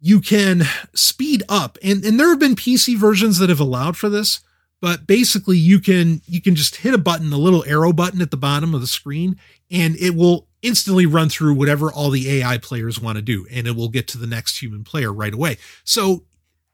[0.00, 0.62] you can
[0.94, 4.40] speed up and and there have been PC versions that have allowed for this,
[4.80, 8.32] but basically you can you can just hit a button, a little arrow button at
[8.32, 9.36] the bottom of the screen
[9.70, 13.66] and it will instantly run through whatever all the AI players want to do, and
[13.66, 15.56] it will get to the next human player right away.
[15.84, 16.24] So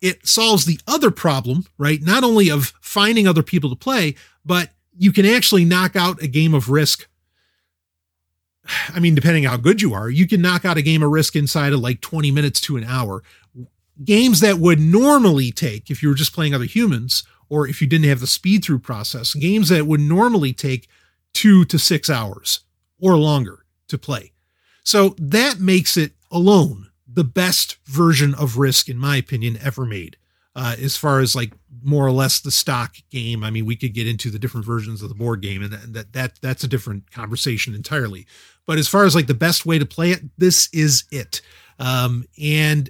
[0.00, 2.02] it solves the other problem, right?
[2.02, 6.28] Not only of finding other people to play, but you can actually knock out a
[6.28, 7.08] game of risk.
[8.94, 11.36] I mean, depending how good you are, you can knock out a game of risk
[11.36, 13.22] inside of like 20 minutes to an hour.
[14.04, 17.86] Games that would normally take, if you were just playing other humans, or if you
[17.86, 20.88] didn't have the speed through process, games that would normally take
[21.32, 22.60] two to six hours
[23.00, 24.32] or longer to play.
[24.84, 30.16] So that makes it alone the best version of Risk, in my opinion, ever made.
[30.54, 33.94] Uh, as far as like more or less the stock game, I mean, we could
[33.94, 36.68] get into the different versions of the board game, and that, that that that's a
[36.68, 38.26] different conversation entirely.
[38.66, 41.42] But as far as like the best way to play it, this is it.
[41.78, 42.88] Um, and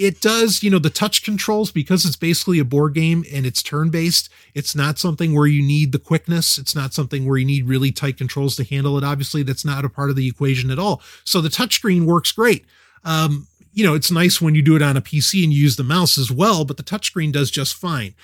[0.00, 3.62] it does, you know, the touch controls because it's basically a board game and it's
[3.62, 4.30] turn based.
[4.54, 6.56] It's not something where you need the quickness.
[6.56, 9.04] It's not something where you need really tight controls to handle it.
[9.04, 11.02] Obviously, that's not a part of the equation at all.
[11.24, 12.64] So the touchscreen works great.
[13.04, 15.76] Um, you know, it's nice when you do it on a PC and you use
[15.76, 18.14] the mouse as well, but the touchscreen does just fine.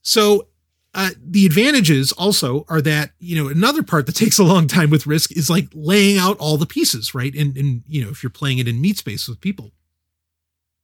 [0.00, 0.48] So
[0.94, 4.88] uh, the advantages also are that you know another part that takes a long time
[4.88, 8.24] with risk is like laying out all the pieces right and and you know if
[8.24, 9.70] you're playing it in meat space with people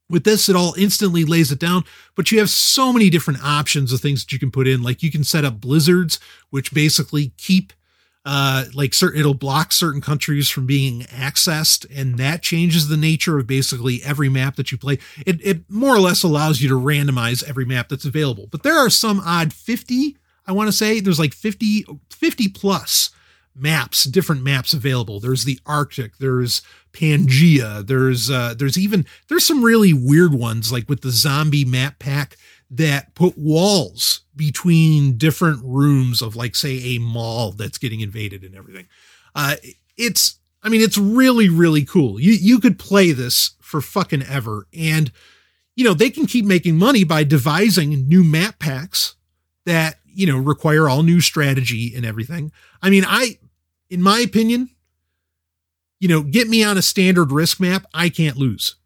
[0.08, 3.92] with this, it all instantly lays it down, but you have so many different options
[3.92, 4.82] of things that you can put in.
[4.82, 7.72] Like you can set up blizzards, which basically keep
[8.24, 13.38] uh, like certain, it'll block certain countries from being accessed, and that changes the nature
[13.38, 14.98] of basically every map that you play.
[15.24, 18.48] It, it more or less allows you to randomize every map that's available.
[18.50, 23.10] But there are some odd 50, I want to say, there's like 50, 50 plus
[23.56, 25.20] maps, different maps available.
[25.20, 30.88] There's the Arctic, there's Pangea, there's uh there's even there's some really weird ones like
[30.88, 32.36] with the zombie map pack
[32.70, 38.54] that put walls between different rooms of like say a mall that's getting invaded and
[38.54, 38.86] everything.
[39.34, 39.56] Uh
[39.96, 42.20] it's I mean it's really really cool.
[42.20, 45.12] You you could play this for fucking ever and
[45.74, 49.16] you know they can keep making money by devising new map packs
[49.66, 52.52] that you know require all new strategy and everything.
[52.80, 53.38] I mean I
[53.90, 54.70] in my opinion,
[56.00, 58.76] you know, get me on a standard risk map, I can't lose.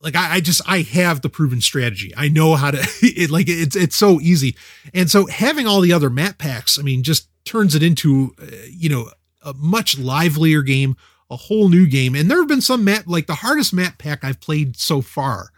[0.00, 2.12] Like I, I just I have the proven strategy.
[2.16, 4.56] I know how to it like it's it's so easy.
[4.94, 8.46] And so having all the other map packs, I mean, just turns it into uh,
[8.70, 9.10] you know,
[9.42, 10.96] a much livelier game,
[11.30, 12.14] a whole new game.
[12.14, 15.50] And there have been some map like the hardest map pack I've played so far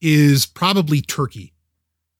[0.00, 1.52] is probably Turkey.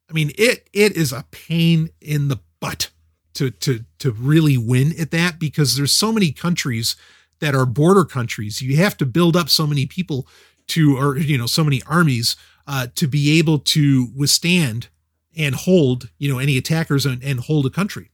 [0.08, 2.90] I mean, it it is a pain in the butt
[3.38, 6.96] to to to really win at that because there's so many countries
[7.38, 8.60] that are border countries.
[8.60, 10.26] You have to build up so many people
[10.68, 12.34] to, or you know, so many armies
[12.66, 14.88] uh, to be able to withstand
[15.36, 18.10] and hold, you know, any attackers and, and hold a country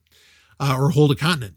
[0.61, 1.55] uh, or hold a continent.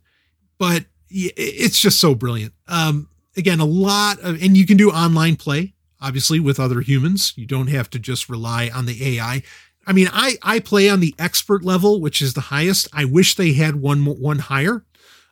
[0.58, 2.54] But it's just so brilliant.
[2.68, 7.34] Um, again, a lot of, and you can do online play, obviously, with other humans.
[7.36, 9.44] You don't have to just rely on the AI.
[9.88, 12.90] I mean, I I play on the expert level, which is the highest.
[12.94, 14.84] I wish they had one one higher,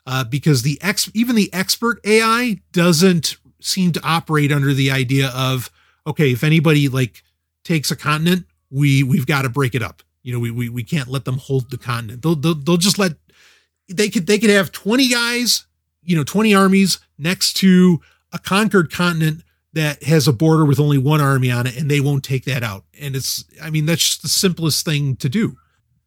[0.07, 5.29] uh, because the ex even the expert AI doesn't seem to operate under the idea
[5.35, 5.69] of
[6.07, 7.21] okay, if anybody like
[7.65, 10.01] takes a continent, we we've got to break it up.
[10.23, 12.21] You know, we we we can't let them hold the continent.
[12.21, 13.13] They'll they'll, they'll just let
[13.89, 15.65] they could they could have 20 guys,
[16.01, 17.99] you know, 20 armies next to
[18.31, 19.43] a conquered continent
[19.76, 22.63] that has a border with only one army on it and they won't take that
[22.63, 22.86] out.
[22.99, 25.57] And it's I mean that's just the simplest thing to do.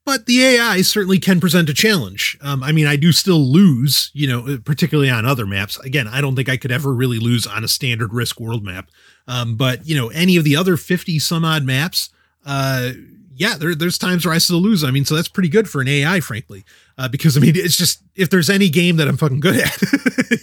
[0.05, 2.39] But the AI certainly can present a challenge.
[2.41, 5.79] Um, I mean, I do still lose, you know, particularly on other maps.
[5.81, 8.89] Again, I don't think I could ever really lose on a standard risk world map.
[9.27, 12.09] Um, but you know, any of the other 50 some odd maps,
[12.47, 12.93] uh,
[13.35, 14.83] yeah, there, there's times where I still lose.
[14.83, 16.65] I mean, so that's pretty good for an AI, frankly,
[16.97, 19.77] uh, because I mean, it's just if there's any game that I'm fucking good at,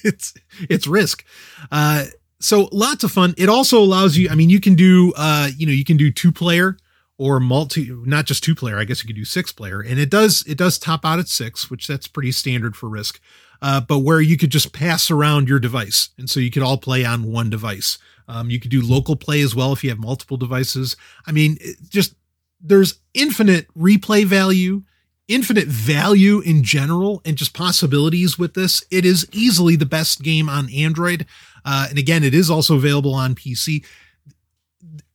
[0.04, 0.36] it's
[0.70, 1.26] it's Risk.
[1.72, 2.06] Uh,
[2.46, 3.34] so lots of fun.
[3.38, 4.30] It also allows you.
[4.30, 6.78] I mean, you can do, uh, you know, you can do two player
[7.18, 8.78] or multi, not just two player.
[8.78, 11.28] I guess you could do six player, and it does it does top out at
[11.28, 13.20] six, which that's pretty standard for Risk.
[13.64, 16.78] Uh, but where you could just pass around your device, and so you could all
[16.78, 17.98] play on one device.
[18.28, 20.96] Um, you could do local play as well if you have multiple devices.
[21.26, 21.58] I mean,
[21.90, 22.14] just
[22.62, 24.84] there's infinite replay value,
[25.28, 28.84] infinite value in general, and just possibilities with this.
[28.92, 31.26] It is easily the best game on Android.
[31.66, 33.84] Uh, and again, it is also available on PC.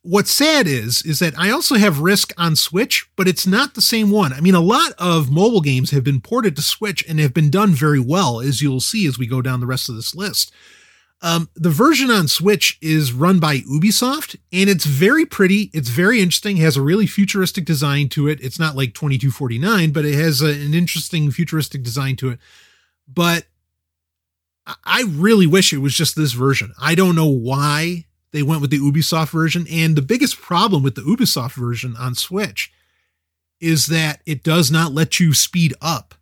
[0.03, 3.83] What's sad is, is that I also have Risk on Switch, but it's not the
[3.83, 4.33] same one.
[4.33, 7.51] I mean, a lot of mobile games have been ported to Switch and have been
[7.51, 10.53] done very well, as you'll see as we go down the rest of this list.
[11.23, 15.71] Um, the version on Switch is run by Ubisoft, and it's very pretty.
[15.75, 16.57] It's very interesting.
[16.57, 18.41] It has a really futuristic design to it.
[18.41, 22.39] It's not like 2249, but it has a, an interesting futuristic design to it.
[23.07, 23.45] But
[24.85, 26.73] I really wish it was just this version.
[26.81, 29.67] I don't know why they went with the Ubisoft version.
[29.71, 32.73] And the biggest problem with the Ubisoft version on Switch
[33.61, 36.15] is that it does not let you speed up,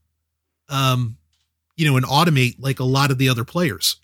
[0.69, 1.17] um,
[1.77, 3.97] you know, and automate like a lot of the other players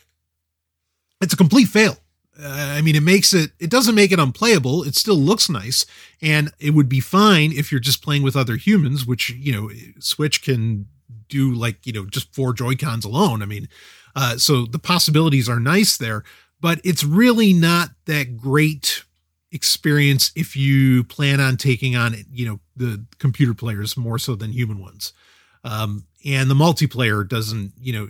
[1.25, 1.97] it's a complete fail.
[2.41, 4.83] Uh, I mean, it makes it, it doesn't make it unplayable.
[4.83, 5.87] It still looks nice.
[6.21, 9.71] And it would be fine if you're just playing with other humans, which, you know,
[9.99, 10.87] Switch can
[11.29, 13.43] do like, you know, just four Joy-Cons alone.
[13.43, 13.69] I mean,
[14.15, 16.23] uh, so the possibilities are nice there,
[16.61, 19.05] but it's really not that great
[19.53, 24.53] experience if you plan on taking on, you know, the computer players more so than
[24.53, 25.13] human ones.
[25.63, 28.09] Um, and the multiplayer doesn't, you know,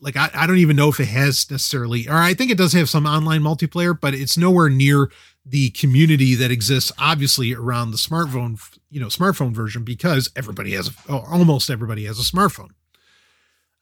[0.00, 2.72] like I, I don't even know if it has necessarily or i think it does
[2.72, 5.10] have some online multiplayer but it's nowhere near
[5.44, 8.60] the community that exists obviously around the smartphone
[8.90, 12.70] you know smartphone version because everybody has almost everybody has a smartphone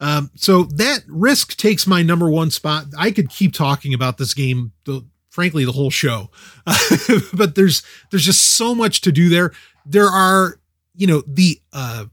[0.00, 4.34] um, so that risk takes my number one spot i could keep talking about this
[4.34, 6.30] game the, frankly the whole show
[7.32, 9.52] but there's there's just so much to do there
[9.84, 10.58] there are
[10.94, 12.04] you know the uh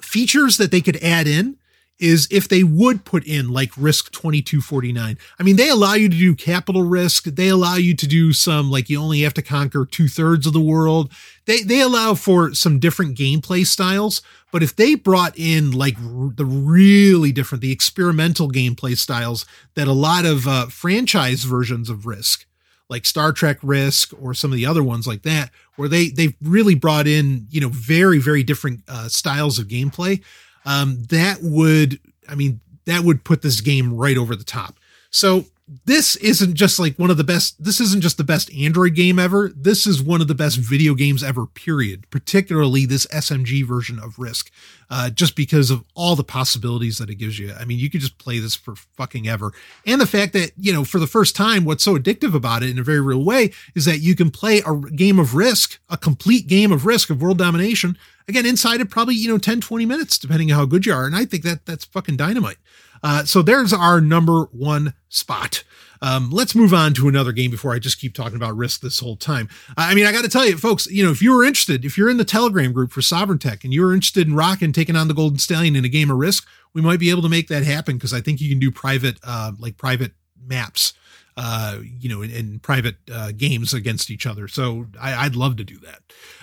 [0.00, 1.56] features that they could add in
[2.02, 5.16] is if they would put in like risk 2249.
[5.38, 7.24] I mean, they allow you to do capital risk.
[7.24, 10.52] They allow you to do some like you only have to conquer two thirds of
[10.52, 11.12] the world.
[11.46, 14.20] They, they allow for some different gameplay styles.
[14.52, 19.44] But if they brought in like r- the really different, the experimental gameplay styles
[19.74, 22.46] that a lot of uh, franchise versions of risk,
[22.88, 26.36] like Star Trek Risk or some of the other ones like that, where they they've
[26.40, 30.22] really brought in you know very very different uh, styles of gameplay
[30.64, 31.98] um, that would,
[32.28, 34.76] I mean, that would put this game right over the top.
[35.10, 38.94] So this isn't just like one of the best this isn't just the best android
[38.94, 39.52] game ever.
[39.54, 42.10] This is one of the best video games ever period.
[42.10, 44.50] Particularly this smg version of risk
[44.90, 47.52] uh, just because of all the possibilities that it gives you.
[47.52, 49.52] I mean you could just play this for fucking ever.
[49.86, 52.70] And the fact that you know for the first time what's so addictive about it
[52.70, 55.96] in a very real way is that you can play a game of risk a
[55.96, 57.96] complete game of risk of world domination
[58.26, 61.06] again inside of probably you know 10 20 minutes depending on how good you are.
[61.06, 62.58] And i think that that's fucking dynamite
[63.02, 65.64] uh, so there's our number one spot.
[66.02, 68.98] Um, let's move on to another game before I just keep talking about risk this
[68.98, 69.48] whole time.
[69.76, 71.96] I mean, I got to tell you, folks, you know, if you were interested, if
[71.96, 75.06] you're in the Telegram group for Sovereign Tech and you're interested in rocking, taking on
[75.06, 77.62] the Golden Stallion in a game of risk, we might be able to make that
[77.62, 80.10] happen because I think you can do private, uh, like private
[80.44, 80.92] maps,
[81.36, 84.48] uh, you know, in, in private uh, games against each other.
[84.48, 86.00] So I, would love to do that.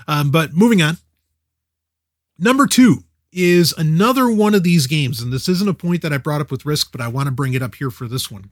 [0.07, 0.97] Um, but moving on.
[2.37, 6.17] Number two, is another one of these games, and this isn't a point that I
[6.17, 8.49] brought up with Risk, but I want to bring it up here for this one.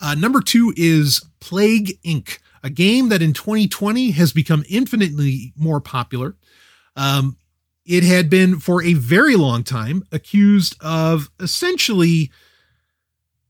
[0.00, 5.80] Uh, number two is Plague Inc., a game that in 2020 has become infinitely more
[5.80, 6.34] popular.
[6.96, 7.36] Um,
[7.86, 12.30] it had been for a very long time accused of essentially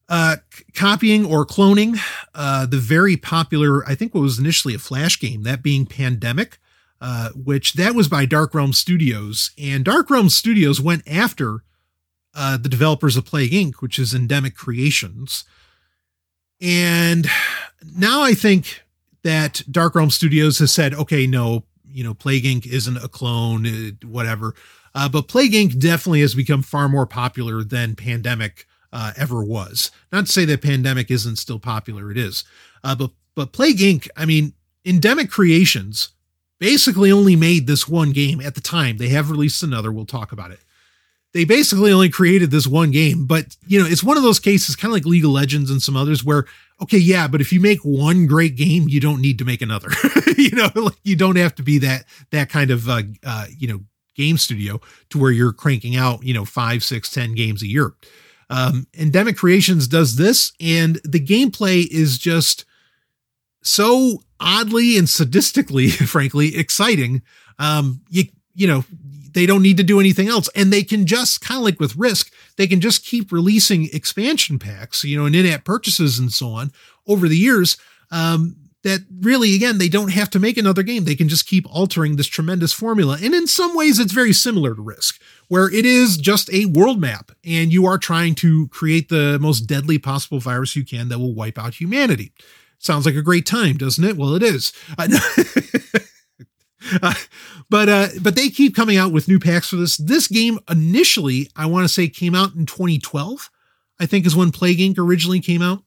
[0.08, 0.36] uh,
[0.74, 1.98] copying or cloning
[2.34, 6.58] uh, the very popular, I think what was initially a Flash game, that being Pandemic,
[7.00, 9.52] uh, which that was by Dark Realm Studios.
[9.58, 11.62] And Dark Realm Studios went after
[12.34, 15.44] uh, the developers of Plague Inc., which is Endemic Creations.
[16.60, 17.26] And
[17.96, 18.82] now I think
[19.22, 22.66] that Dark Realm Studios has said, okay, no, you know, Plague Inc.
[22.66, 24.54] isn't a clone, uh, whatever.
[24.94, 25.78] Uh, but Plague Inc.
[25.78, 29.90] definitely has become far more popular than Pandemic uh, ever was.
[30.12, 32.44] Not to say that Pandemic isn't still popular, it is.
[32.82, 34.08] Uh, but but Plague Inc.
[34.16, 36.10] I mean, Endemic Creations
[36.58, 38.96] basically only made this one game at the time.
[38.96, 39.92] They have released another.
[39.92, 40.60] We'll talk about it.
[41.34, 44.76] They basically only created this one game, but you know, it's one of those cases,
[44.76, 46.46] kind of like League of Legends and some others, where
[46.80, 49.90] okay, yeah, but if you make one great game, you don't need to make another.
[50.38, 53.68] you know, like you don't have to be that that kind of uh, uh, you
[53.68, 53.80] know
[54.14, 54.80] game studio
[55.10, 57.92] to where you're cranking out you know five, six, ten games a year.
[58.50, 62.64] Um, Endemic Creations does this, and the gameplay is just
[63.62, 67.22] so oddly and sadistically, frankly, exciting.
[67.58, 68.24] Um, you
[68.54, 68.84] you know
[69.32, 71.96] they don't need to do anything else, and they can just kind of like with
[71.96, 76.48] Risk, they can just keep releasing expansion packs, you know, and in-app purchases and so
[76.48, 76.72] on
[77.06, 77.76] over the years.
[78.10, 81.04] Um, that really, again, they don't have to make another game.
[81.04, 83.18] They can just keep altering this tremendous formula.
[83.22, 87.00] And in some ways, it's very similar to Risk, where it is just a world
[87.00, 91.18] map and you are trying to create the most deadly possible virus you can that
[91.18, 92.32] will wipe out humanity.
[92.78, 94.16] Sounds like a great time, doesn't it?
[94.16, 94.72] Well, it is.
[94.96, 95.08] Uh,
[97.02, 97.14] uh,
[97.68, 99.96] but uh, but they keep coming out with new packs for this.
[99.96, 103.50] This game initially, I want to say, came out in 2012.
[104.00, 104.96] I think is when Plague Inc.
[104.96, 105.82] originally came out,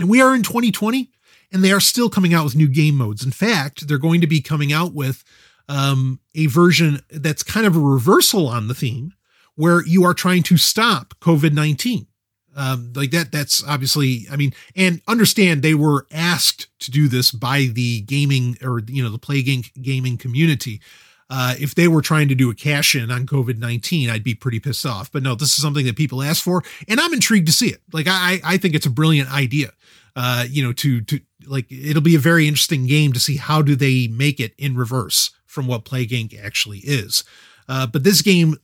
[0.00, 1.10] and we are in 2020,
[1.52, 3.24] and they are still coming out with new game modes.
[3.24, 5.22] In fact, they're going to be coming out with
[5.68, 9.14] um, a version that's kind of a reversal on the theme,
[9.54, 12.08] where you are trying to stop COVID 19.
[12.56, 17.30] Um, like that, that's obviously, I mean, and understand they were asked to do this
[17.30, 19.70] by the gaming or, you know, the Plague Inc.
[19.80, 20.80] gaming community.
[21.28, 24.34] Uh, if they were trying to do a cash in on COVID 19, I'd be
[24.34, 25.12] pretty pissed off.
[25.12, 27.80] But no, this is something that people ask for, and I'm intrigued to see it.
[27.92, 29.70] Like, I, I think it's a brilliant idea.
[30.16, 33.62] Uh, you know, to, to like, it'll be a very interesting game to see how
[33.62, 36.36] do they make it in reverse from what Plague Inc.
[36.42, 37.22] actually is.
[37.68, 38.56] Uh, but this game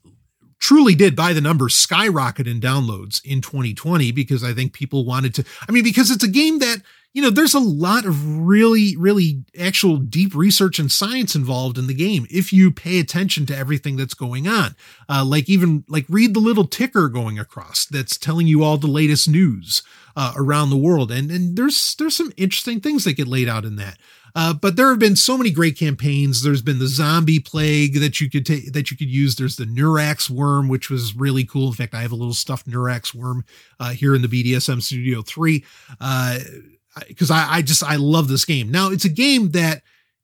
[0.59, 5.35] truly did by the numbers skyrocket in downloads in 2020 because I think people wanted
[5.35, 5.45] to.
[5.69, 6.79] I mean, because it's a game that,
[7.13, 11.87] you know, there's a lot of really, really actual deep research and science involved in
[11.87, 14.77] the game if you pay attention to everything that's going on.
[15.09, 18.87] Uh, like, even like read the little ticker going across that's telling you all the
[18.87, 19.83] latest news
[20.15, 21.11] uh, around the world.
[21.11, 23.99] And, and there's, there's some interesting things that get laid out in that.
[24.37, 26.43] Uh, but there have been so many great campaigns.
[26.43, 29.35] There's been the zombie plague that you could take that you could use.
[29.35, 31.69] There's the Neurax worm, which was really cool.
[31.69, 33.47] In fact, I have a little stuffed Neurax worm
[33.81, 35.65] uh, here in the BDSM Studio Three
[37.09, 38.71] because uh, I, I just I love this game.
[38.71, 39.83] Now it's a game that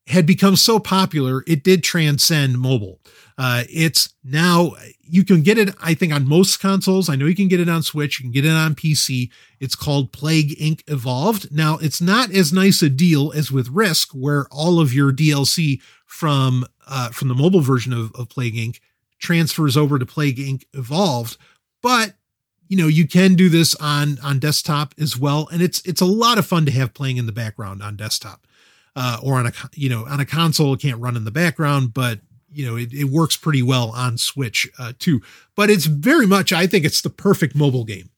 [0.09, 3.01] had become so popular it did transcend mobile.
[3.39, 7.09] Uh, it's now you can get it, I think, on most consoles.
[7.09, 9.31] I know you can get it on Switch, you can get it on PC.
[9.61, 10.83] It's called Plague Inc.
[10.87, 11.55] Evolved.
[11.55, 15.81] Now, it's not as nice a deal as with Risk, where all of your DLC
[16.07, 18.81] from uh, from the mobile version of, of Plague Inc.
[19.19, 20.65] transfers over to Plague Inc.
[20.75, 21.37] Evolved,
[21.83, 22.15] but
[22.69, 26.07] you know you can do this on on desktop as well, and it's it's a
[26.07, 28.47] lot of fun to have playing in the background on desktop.
[28.95, 31.95] Uh, or on a you know on a console it can't run in the background
[31.95, 32.21] but
[32.53, 35.21] you know, it, it works pretty well on Switch uh, too.
[35.57, 38.11] But it's very much, I think it's the perfect mobile game,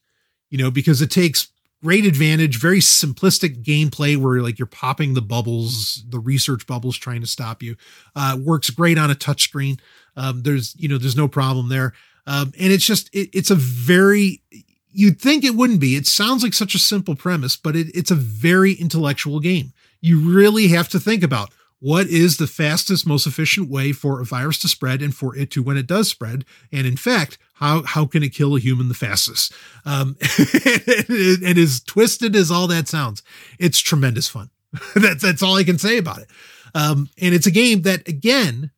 [0.50, 1.48] you know, because it takes
[1.82, 7.20] great advantage, very simplistic gameplay where like you're popping the bubbles, the research bubbles trying
[7.20, 7.76] to stop you.
[8.16, 9.78] Uh, works great on a touchscreen.
[10.16, 11.92] Um, there's, you know, there's no problem there.
[12.26, 14.42] Um, and it's just, it, it's a very,
[14.90, 15.96] you'd think it wouldn't be.
[15.96, 19.72] It sounds like such a simple premise, but it, it's a very intellectual game.
[20.04, 21.50] You really have to think about
[21.80, 25.50] what is the fastest, most efficient way for a virus to spread and for it
[25.52, 28.88] to, when it does spread, and in fact, how how can it kill a human
[28.88, 29.50] the fastest?
[29.86, 33.22] Um, and as twisted as all that sounds,
[33.58, 34.50] it's tremendous fun.
[34.94, 36.28] that's that's all I can say about it.
[36.74, 38.72] Um, and it's a game that again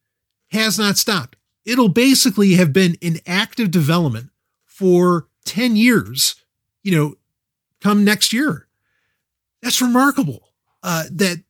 [0.53, 1.35] has not stopped.
[1.65, 4.31] It'll basically have been in active development
[4.65, 6.37] for ten years.
[6.85, 7.15] You know,
[7.81, 8.69] come next year.
[9.61, 10.47] That's remarkable.
[10.87, 11.43] Uh, that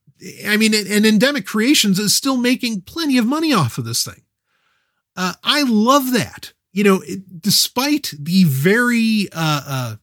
[0.47, 4.23] I mean, and Endemic Creations is still making plenty of money off of this thing.
[5.15, 6.55] Uh, I love that.
[6.73, 9.97] You know, it, despite the very uh, uh,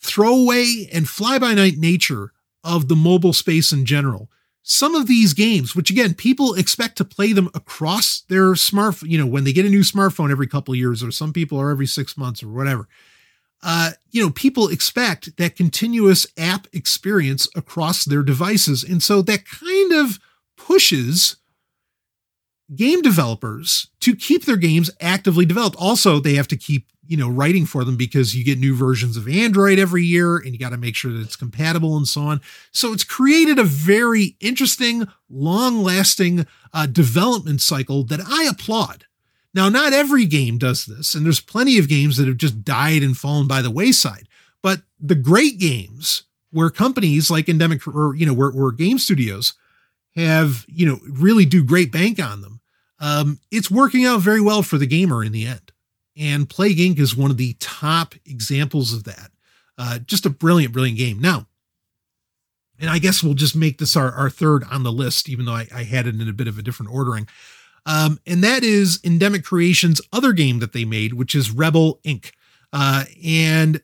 [0.00, 2.32] throwaway and fly by night nature
[2.62, 4.28] of the mobile space in general,
[4.62, 9.16] some of these games, which again, people expect to play them across their smartphone, you
[9.16, 11.86] know, when they get a new smartphone every couple years, or some people are every
[11.86, 12.86] six months or whatever.
[13.62, 18.82] Uh, you know, people expect that continuous app experience across their devices.
[18.82, 20.18] And so that kind of
[20.56, 21.36] pushes
[22.74, 25.76] game developers to keep their games actively developed.
[25.78, 29.16] Also, they have to keep, you know, writing for them because you get new versions
[29.16, 32.22] of Android every year and you got to make sure that it's compatible and so
[32.22, 32.40] on.
[32.72, 39.04] So it's created a very interesting, long lasting uh, development cycle that I applaud.
[39.54, 43.02] Now, not every game does this, and there's plenty of games that have just died
[43.02, 44.26] and fallen by the wayside.
[44.62, 49.54] But the great games where companies like Endemic or, you know, where, where game studios
[50.16, 52.60] have, you know, really do great bank on them
[53.02, 55.72] um, it's working out very well for the gamer in the end.
[56.16, 57.00] And Plague Inc.
[57.00, 59.32] is one of the top examples of that.
[59.76, 61.20] Uh, just a brilliant, brilliant game.
[61.20, 61.48] Now,
[62.78, 65.52] and I guess we'll just make this our, our third on the list, even though
[65.52, 67.26] I, I had it in a bit of a different ordering.
[67.84, 72.30] Um, and that is Endemic Creations' other game that they made, which is Rebel Inc.
[72.72, 73.82] Uh, and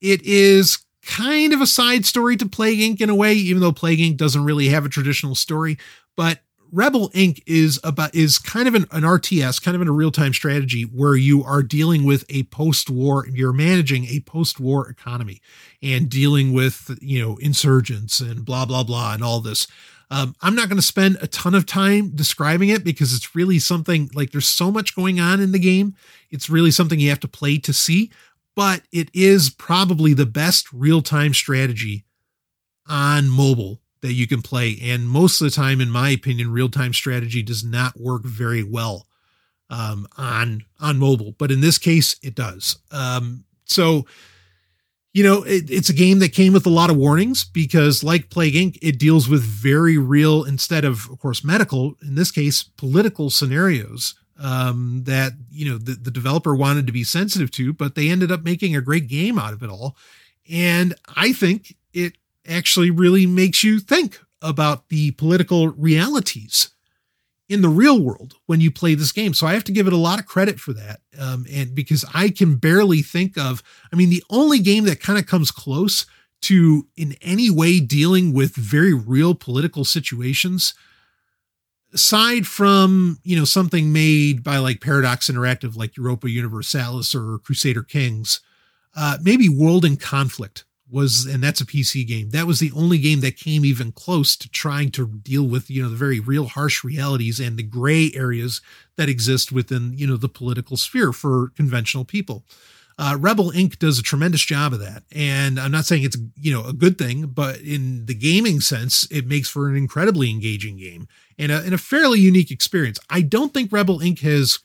[0.00, 3.00] it is kind of a side story to Plague Inc.
[3.00, 4.16] in a way, even though Plague Inc.
[4.16, 5.78] doesn't really have a traditional story.
[6.16, 6.40] But
[6.72, 7.40] Rebel Inc.
[7.46, 10.82] is about is kind of an, an RTS, kind of in a real time strategy
[10.82, 15.40] where you are dealing with a post war, you're managing a post war economy
[15.80, 19.68] and dealing with you know insurgents and blah blah blah and all this.
[20.14, 23.58] Um, I'm not going to spend a ton of time describing it because it's really
[23.58, 25.96] something like there's so much going on in the game.
[26.30, 28.12] It's really something you have to play to see,
[28.54, 32.04] but it is probably the best real time strategy
[32.86, 34.78] on mobile that you can play.
[34.80, 38.62] And most of the time, in my opinion, real time strategy does not work very
[38.62, 39.08] well
[39.68, 42.78] um, on on mobile, but in this case, it does.
[42.92, 44.06] Um, so,
[45.14, 48.30] you know, it, it's a game that came with a lot of warnings because, like
[48.30, 52.64] Plague Inc., it deals with very real, instead of, of course, medical, in this case,
[52.64, 57.94] political scenarios um, that you know the, the developer wanted to be sensitive to, but
[57.94, 59.96] they ended up making a great game out of it all.
[60.50, 66.70] And I think it actually really makes you think about the political realities
[67.48, 69.34] in the real world when you play this game.
[69.34, 71.00] So I have to give it a lot of credit for that.
[71.18, 75.18] Um, and because I can barely think of, I mean, the only game that kind
[75.18, 76.06] of comes close
[76.42, 80.74] to in any way dealing with very real political situations,
[81.92, 87.82] aside from, you know, something made by like Paradox Interactive, like Europa Universalis or Crusader
[87.82, 88.40] Kings,
[88.96, 92.30] uh, maybe World in Conflict was and that's a PC game.
[92.30, 95.82] That was the only game that came even close to trying to deal with, you
[95.82, 98.60] know, the very real harsh realities and the gray areas
[98.96, 102.44] that exist within, you know, the political sphere for conventional people.
[102.96, 103.78] Uh, Rebel Inc.
[103.78, 105.02] does a tremendous job of that.
[105.10, 109.08] And I'm not saying it's, you know, a good thing, but in the gaming sense,
[109.10, 111.08] it makes for an incredibly engaging game
[111.38, 113.00] and a, and a fairly unique experience.
[113.10, 114.20] I don't think Rebel Inc.
[114.20, 114.60] has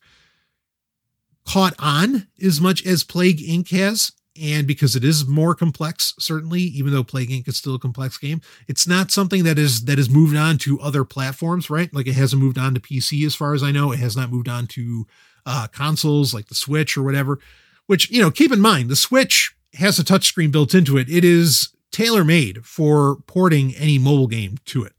[1.47, 3.71] caught on as much as Plague Inc.
[3.71, 4.11] has
[4.41, 7.47] and because it is more complex certainly even though plague inc.
[7.47, 10.79] is still a complex game it's not something that is that has moved on to
[10.79, 11.93] other platforms right?
[11.93, 13.91] Like it hasn't moved on to pc as far as i know.
[13.91, 15.05] It has not moved on to
[15.45, 17.39] uh, consoles like the switch or whatever
[17.87, 21.09] which you know keep in mind the switch has a touchscreen built into it.
[21.09, 24.93] It is tailor made for porting any mobile game to it.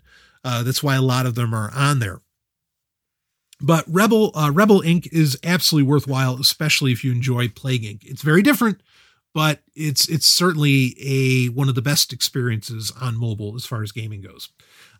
[0.44, 2.20] Uh, that's why a lot of them are on there.
[3.60, 5.06] But rebel uh, rebel inc.
[5.12, 8.04] is absolutely worthwhile especially if you enjoy plague inc.
[8.04, 8.80] It's very different
[9.34, 13.92] but it's it's certainly a one of the best experiences on mobile as far as
[13.92, 14.48] gaming goes.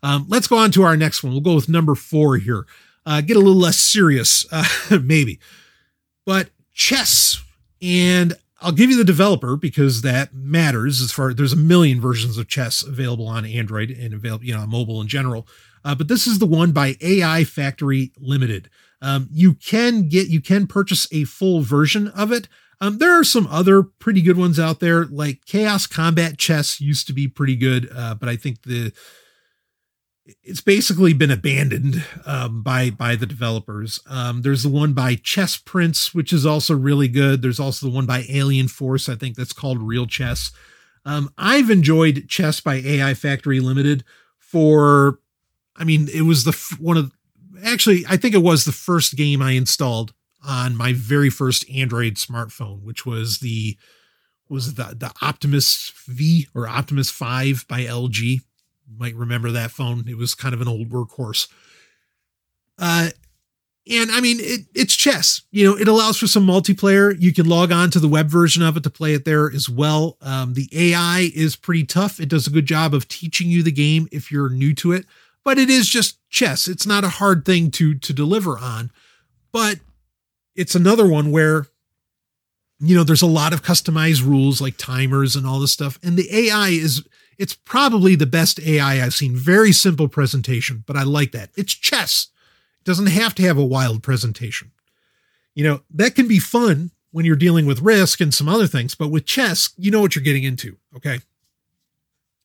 [0.02, 1.32] Um, let's go on to our next one.
[1.32, 2.66] We'll go with number four here.
[3.04, 4.64] Uh, get a little less serious, uh,
[5.02, 5.40] maybe,
[6.24, 7.42] but chess.
[7.82, 11.00] And I'll give you the developer because that matters.
[11.00, 14.60] As far there's a million versions of chess available on Android and available, you know,
[14.60, 15.46] on mobile in general.
[15.84, 18.68] Uh, but this is the one by AI Factory Limited.
[19.02, 22.48] Um, you can get you can purchase a full version of it.
[22.80, 27.06] Um, there are some other pretty good ones out there, like Chaos Combat Chess used
[27.08, 28.92] to be pretty good, uh, but I think the
[30.42, 34.00] it's basically been abandoned um, by by the developers.
[34.08, 37.42] Um, there's the one by Chess Prince, which is also really good.
[37.42, 40.50] There's also the one by Alien Force, I think that's called Real Chess.
[41.04, 44.04] Um, I've enjoyed Chess by AI Factory Limited
[44.38, 45.18] for,
[45.76, 47.12] I mean, it was the one of
[47.64, 50.14] actually I think it was the first game I installed
[50.46, 53.76] on my very first Android smartphone, which was the
[54.48, 58.20] was the the Optimus V or Optimus 5 by LG.
[58.22, 58.40] You
[58.98, 60.08] might remember that phone.
[60.08, 61.48] It was kind of an old workhorse.
[62.78, 63.10] Uh
[63.88, 65.42] And I mean, it, it's chess.
[65.50, 67.14] You know, it allows for some multiplayer.
[67.18, 69.68] You can log on to the web version of it to play it there as
[69.68, 70.16] well.
[70.20, 72.20] Um, the AI is pretty tough.
[72.20, 75.06] It does a good job of teaching you the game if you're new to it,
[75.44, 76.68] but it is just chess.
[76.68, 78.90] It's not a hard thing to to deliver on,
[79.52, 79.80] but
[80.60, 81.66] it's another one where
[82.78, 86.16] you know there's a lot of customized rules like timers and all this stuff, and
[86.16, 87.02] the AI is
[87.38, 89.34] it's probably the best AI I've seen.
[89.34, 91.50] Very simple presentation, but I like that.
[91.56, 92.28] It's chess.
[92.80, 94.72] It doesn't have to have a wild presentation.
[95.54, 98.94] You know, that can be fun when you're dealing with risk and some other things,
[98.94, 100.76] but with chess, you know what you're getting into.
[100.94, 101.20] Okay.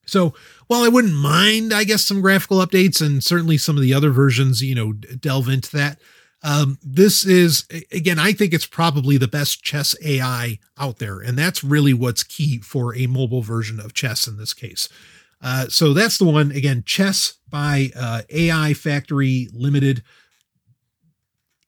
[0.06, 0.34] So
[0.68, 4.12] while I wouldn't mind, I guess, some graphical updates and certainly some of the other
[4.12, 6.00] versions, you know, delve into that.
[6.46, 11.20] Um, this is, again, I think it's probably the best chess AI out there.
[11.20, 14.88] And that's really what's key for a mobile version of chess in this case.
[15.42, 20.04] Uh, so that's the one, again, chess by uh, AI Factory Limited.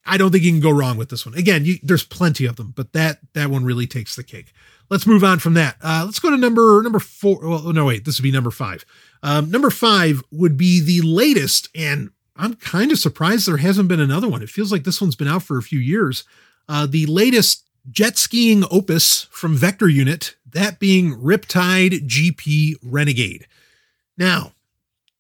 [0.06, 1.34] I don't think you can go wrong with this one.
[1.34, 4.54] Again, you, there's plenty of them, but that that one really takes the cake.
[4.90, 5.76] Let's move on from that.
[5.84, 7.40] Uh, let's go to number number four.
[7.42, 8.86] Well, no, wait, this would be number five.
[9.22, 14.00] Um, number five would be the latest and I'm kind of surprised there hasn't been
[14.00, 14.44] another one.
[14.44, 16.24] It feels like this one's been out for a few years.
[16.70, 23.48] Uh, the latest jet skiing opus from Vector Unit, that being Riptide GP Renegade.
[24.18, 24.52] Now,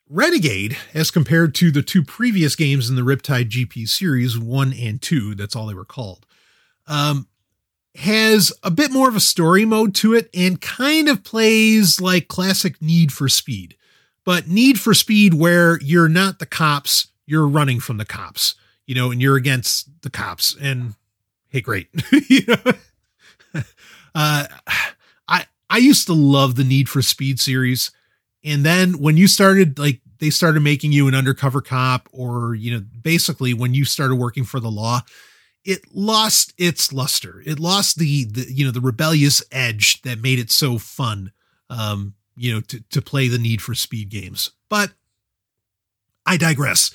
[0.09, 5.01] Renegade, as compared to the two previous games in the Riptide GP series, one and
[5.01, 6.25] two, that's all they were called,
[6.87, 7.27] um,
[7.95, 12.27] has a bit more of a story mode to it and kind of plays like
[12.27, 13.75] classic Need for Speed
[14.27, 18.55] but Need for Speed where you're not the cops, you're running from the cops,
[18.85, 20.53] you know, and you're against the cops.
[20.59, 20.95] And
[21.47, 21.87] hey, great.
[22.27, 22.73] you know?
[24.13, 24.47] uh,
[25.29, 27.91] I I used to love the Need for Speed series.
[28.43, 32.73] And then when you started like they started making you an undercover cop or you
[32.73, 35.03] know basically when you started working for the law
[35.63, 40.39] it lost its luster it lost the, the you know the rebellious edge that made
[40.39, 41.31] it so fun
[41.69, 44.51] um you know, to, to play the Need for Speed games.
[44.69, 44.91] But
[46.25, 46.93] I digress.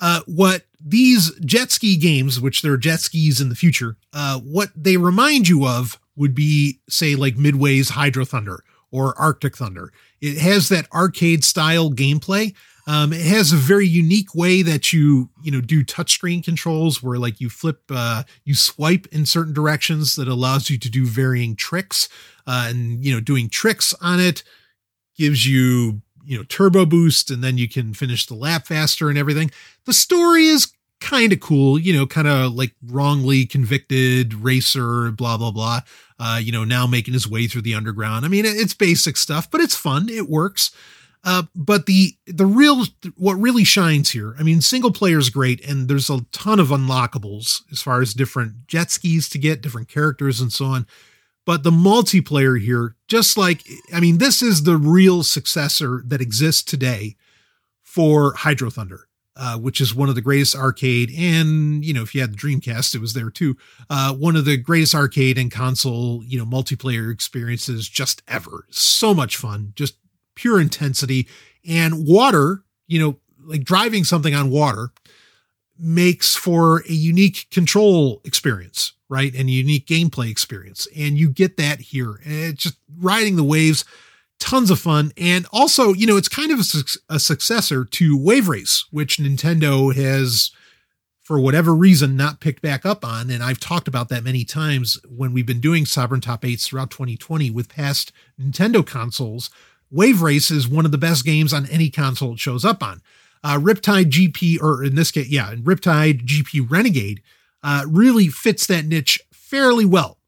[0.00, 4.70] Uh, what these jet ski games, which they're jet skis in the future, uh, what
[4.76, 9.92] they remind you of would be, say, like Midway's Hydro Thunder or Arctic Thunder.
[10.20, 12.54] It has that arcade style gameplay.
[12.86, 17.18] Um, it has a very unique way that you, you know, do touchscreen controls where
[17.18, 21.54] like you flip, uh, you swipe in certain directions that allows you to do varying
[21.54, 22.08] tricks.
[22.46, 24.42] Uh, and, you know, doing tricks on it
[25.18, 29.18] gives you, you know, turbo boost and then you can finish the lap faster and
[29.18, 29.50] everything.
[29.84, 35.36] The story is kind of cool, you know, kind of like wrongly convicted racer, blah,
[35.36, 35.80] blah, blah.
[36.18, 38.24] Uh, you know, now making his way through the underground.
[38.24, 40.08] I mean, it's basic stuff, but it's fun.
[40.08, 40.72] It works.
[41.24, 42.84] Uh, but the the real
[43.16, 46.68] what really shines here, I mean, single player is great, and there's a ton of
[46.68, 50.86] unlockables as far as different jet skis to get, different characters, and so on.
[51.48, 56.62] But the multiplayer here, just like, I mean, this is the real successor that exists
[56.62, 57.16] today
[57.82, 61.10] for Hydro Thunder, uh, which is one of the greatest arcade.
[61.16, 63.56] And, you know, if you had the Dreamcast, it was there too.
[63.88, 68.66] Uh, one of the greatest arcade and console, you know, multiplayer experiences just ever.
[68.68, 69.94] So much fun, just
[70.34, 71.28] pure intensity.
[71.66, 74.90] And water, you know, like driving something on water
[75.78, 79.34] makes for a unique control experience right?
[79.34, 80.86] And unique gameplay experience.
[80.96, 82.20] And you get that here.
[82.24, 83.84] And it's just riding the waves,
[84.38, 85.12] tons of fun.
[85.16, 89.16] And also, you know, it's kind of a, su- a successor to Wave Race, which
[89.16, 90.50] Nintendo has,
[91.22, 93.30] for whatever reason, not picked back up on.
[93.30, 96.90] And I've talked about that many times when we've been doing Sovereign Top 8s throughout
[96.90, 99.50] 2020 with past Nintendo consoles.
[99.90, 103.00] Wave Race is one of the best games on any console it shows up on.
[103.42, 107.22] Uh, Riptide GP, or in this case, yeah, Riptide GP Renegade
[107.62, 110.18] uh, really fits that niche fairly well.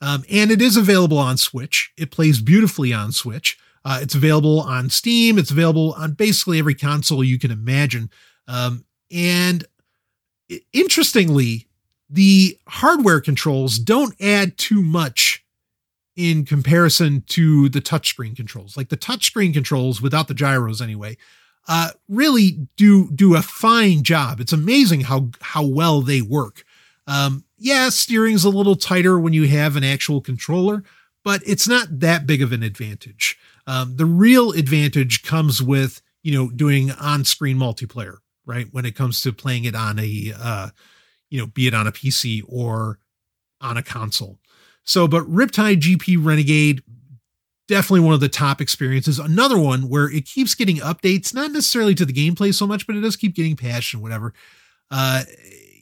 [0.00, 1.92] Um, and it is available on Switch.
[1.96, 3.58] It plays beautifully on Switch.
[3.84, 5.38] Uh, it's available on Steam.
[5.38, 8.10] It's available on basically every console you can imagine.
[8.48, 9.64] Um, and
[10.72, 11.68] interestingly,
[12.08, 15.44] the hardware controls don't add too much
[16.16, 18.76] in comparison to the touchscreen controls.
[18.76, 21.16] Like the touchscreen controls, without the gyros anyway,
[21.68, 24.40] uh, really do do a fine job.
[24.40, 26.64] It's amazing how how well they work.
[27.06, 30.82] Um, yeah, steering's a little tighter when you have an actual controller,
[31.24, 33.38] but it's not that big of an advantage.
[33.66, 38.66] Um, the real advantage comes with, you know, doing on-screen multiplayer, right?
[38.70, 40.68] When it comes to playing it on a, uh,
[41.30, 42.98] you know, be it on a PC or
[43.60, 44.38] on a console.
[44.84, 46.82] So, but Riptide GP Renegade,
[47.68, 49.18] definitely one of the top experiences.
[49.18, 52.96] Another one where it keeps getting updates, not necessarily to the gameplay so much, but
[52.96, 54.32] it does keep getting patched and whatever.
[54.90, 55.22] Uh,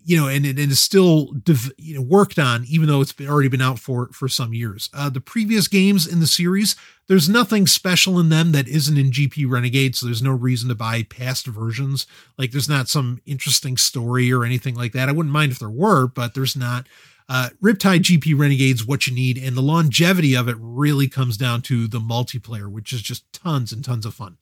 [0.09, 1.35] you know, and it is still
[1.77, 4.89] you know worked on, even though it's been, already been out for for some years.
[4.95, 6.77] Uh, the previous games in the series,
[7.09, 10.75] there's nothing special in them that isn't in GP Renegade, so there's no reason to
[10.75, 12.07] buy past versions.
[12.39, 15.11] Like there's not some interesting story or anything like that.
[15.11, 16.89] I wouldn't mind if there were, but there's not.
[17.29, 21.61] Uh, Riptide GP Renegade's what you need, and the longevity of it really comes down
[21.63, 24.39] to the multiplayer, which is just tons and tons of fun.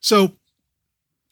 [0.00, 0.38] So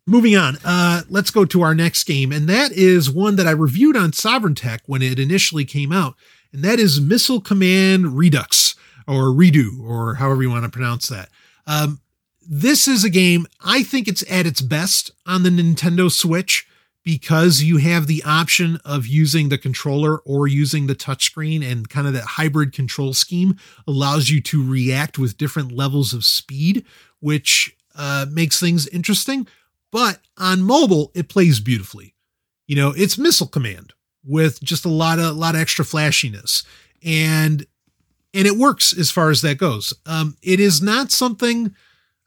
[0.07, 3.53] moving on, uh, let's go to our next game, and that is one that I
[3.53, 6.15] reviewed on Sovereign Tech when it initially came out,
[6.53, 8.75] and that is Missile Command Redux
[9.07, 11.29] or Redo or however you want to pronounce that.
[11.67, 12.01] Um,
[12.49, 16.67] this is a game I think it's at its best on the Nintendo Switch
[17.05, 22.07] because you have the option of using the controller or using the touchscreen and kind
[22.07, 26.85] of that hybrid control scheme allows you to react with different levels of speed,
[27.21, 29.47] which uh, makes things interesting.
[29.93, 32.15] But on mobile, it plays beautifully.
[32.67, 33.93] You know, it's missile command
[34.25, 36.65] with just a lot of a lot of extra flashiness,
[37.05, 37.67] and
[38.35, 39.93] and it works as far as that goes.
[40.07, 41.75] Um, it is not something.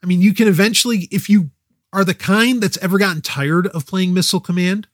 [0.02, 1.50] I mean, you can eventually, if you
[1.92, 4.86] are the kind that's ever gotten tired of playing Missile Command,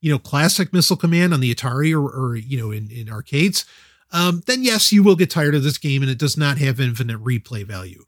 [0.00, 3.64] you know, classic Missile Command on the Atari or, or you know, in, in arcades,
[4.12, 6.80] um, then yes, you will get tired of this game and it does not have
[6.80, 8.04] infinite replay value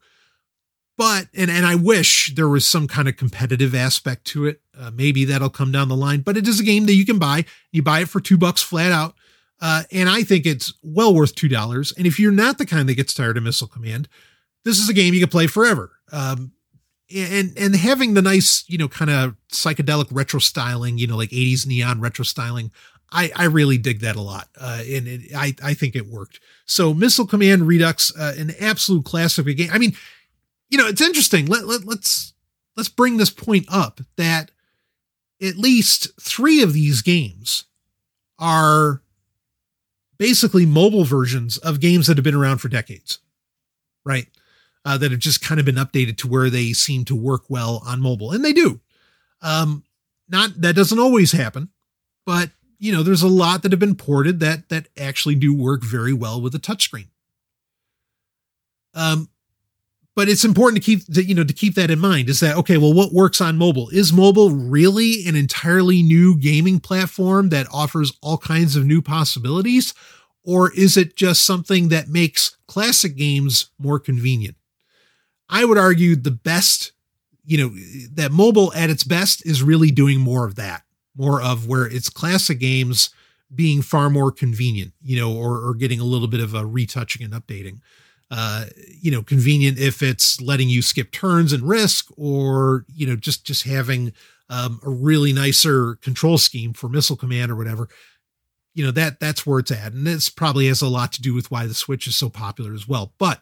[1.01, 4.61] but and and I wish there was some kind of competitive aspect to it.
[4.79, 6.21] Uh, maybe that'll come down the line.
[6.21, 7.45] But it is a game that you can buy.
[7.71, 9.15] You buy it for two bucks flat out,
[9.59, 11.91] uh, and I think it's well worth two dollars.
[11.97, 14.09] And if you're not the kind that gets tired of Missile Command,
[14.63, 15.91] this is a game you can play forever.
[16.11, 16.51] Um,
[17.11, 21.31] and and having the nice you know kind of psychedelic retro styling, you know like
[21.31, 22.71] 80s neon retro styling.
[23.13, 26.39] I, I really dig that a lot, uh, and it, I I think it worked.
[26.65, 29.69] So Missile Command Redux, uh, an absolute classic game.
[29.73, 29.95] I mean,
[30.71, 31.45] you know, it's interesting.
[31.45, 32.33] Let, let, let's
[32.75, 34.49] let's bring this point up that
[35.41, 37.65] at least three of these games
[38.39, 39.01] are
[40.17, 43.19] basically mobile versions of games that have been around for decades,
[44.05, 44.27] right?
[44.85, 47.83] Uh, that have just kind of been updated to where they seem to work well
[47.85, 48.79] on mobile, and they do.
[49.41, 49.83] Um,
[50.29, 51.69] not that doesn't always happen,
[52.25, 52.49] but
[52.79, 56.13] you know, there's a lot that have been ported that that actually do work very
[56.13, 57.07] well with a touchscreen.
[58.93, 59.29] Um,
[60.21, 62.55] but it's important to keep that you know to keep that in mind is that
[62.55, 63.89] okay well what works on mobile?
[63.89, 69.95] Is mobile really an entirely new gaming platform that offers all kinds of new possibilities?
[70.43, 74.57] Or is it just something that makes classic games more convenient?
[75.49, 76.91] I would argue the best
[77.43, 77.69] you know
[78.13, 80.83] that mobile at its best is really doing more of that
[81.17, 83.09] more of where it's classic games
[83.55, 87.23] being far more convenient you know or, or getting a little bit of a retouching
[87.23, 87.79] and updating
[88.31, 88.65] uh,
[89.01, 93.45] you know, convenient if it's letting you skip turns and risk, or you know, just
[93.45, 94.13] just having
[94.49, 97.89] um, a really nicer control scheme for missile command or whatever.
[98.73, 101.33] You know that that's where it's at, and this probably has a lot to do
[101.33, 103.13] with why the Switch is so popular as well.
[103.17, 103.41] But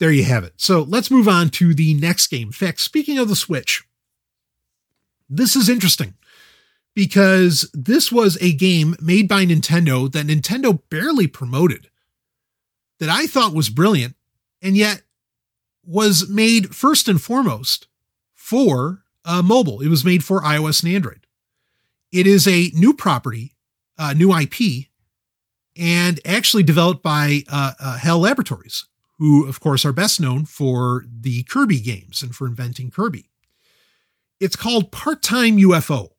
[0.00, 0.54] there you have it.
[0.56, 2.48] So let's move on to the next game.
[2.48, 3.84] In fact, speaking of the Switch,
[5.30, 6.14] this is interesting
[6.96, 11.91] because this was a game made by Nintendo that Nintendo barely promoted
[13.02, 14.14] that I thought was brilliant
[14.62, 15.02] and yet
[15.84, 17.88] was made first and foremost
[18.32, 19.80] for uh, mobile.
[19.80, 21.26] It was made for iOS and Android.
[22.12, 23.56] It is a new property,
[23.98, 24.86] uh, new IP,
[25.76, 28.84] and actually developed by uh, uh, HAL Laboratories,
[29.18, 33.28] who, of course, are best known for the Kirby games and for inventing Kirby.
[34.38, 36.10] It's called Part Time UFO.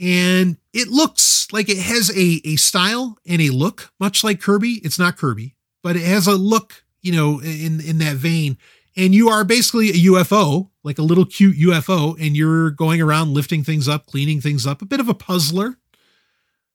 [0.00, 4.80] And it looks like it has a, a style and a look much like Kirby.
[4.82, 5.55] It's not Kirby
[5.86, 8.58] but it has a look, you know, in in that vein.
[8.96, 13.34] And you are basically a UFO, like a little cute UFO, and you're going around
[13.34, 15.76] lifting things up, cleaning things up, a bit of a puzzler.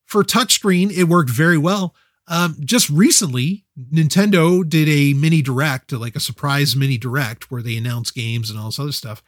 [0.06, 1.94] For touchscreen, it worked very well.
[2.30, 7.76] Um, just recently, Nintendo did a mini direct, like a surprise mini direct, where they
[7.76, 9.22] announced games and all this other stuff.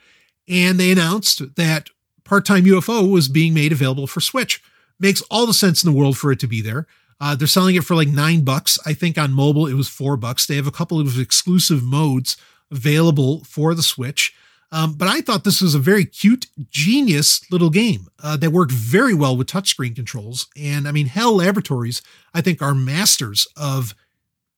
[0.48, 1.90] And they announced that
[2.24, 4.64] Part Time UFO was being made available for Switch.
[4.98, 6.88] Makes all the sense in the world for it to be there.
[7.24, 8.78] Uh, they're selling it for like nine bucks.
[8.86, 10.46] I think on mobile it was four bucks.
[10.46, 12.36] They have a couple of exclusive modes
[12.70, 14.36] available for the Switch.
[14.74, 18.74] Um, but I thought this was a very cute, genius little game uh, that worked
[18.74, 20.48] very well with touchscreen controls.
[20.62, 22.02] And I mean, HAL Laboratories,
[22.34, 23.96] I think, are masters of,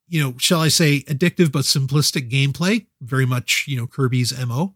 [0.10, 2.88] you know, shall I say, addictive but simplistic gameplay.
[3.00, 4.74] Very much, you know, Kirby's MO.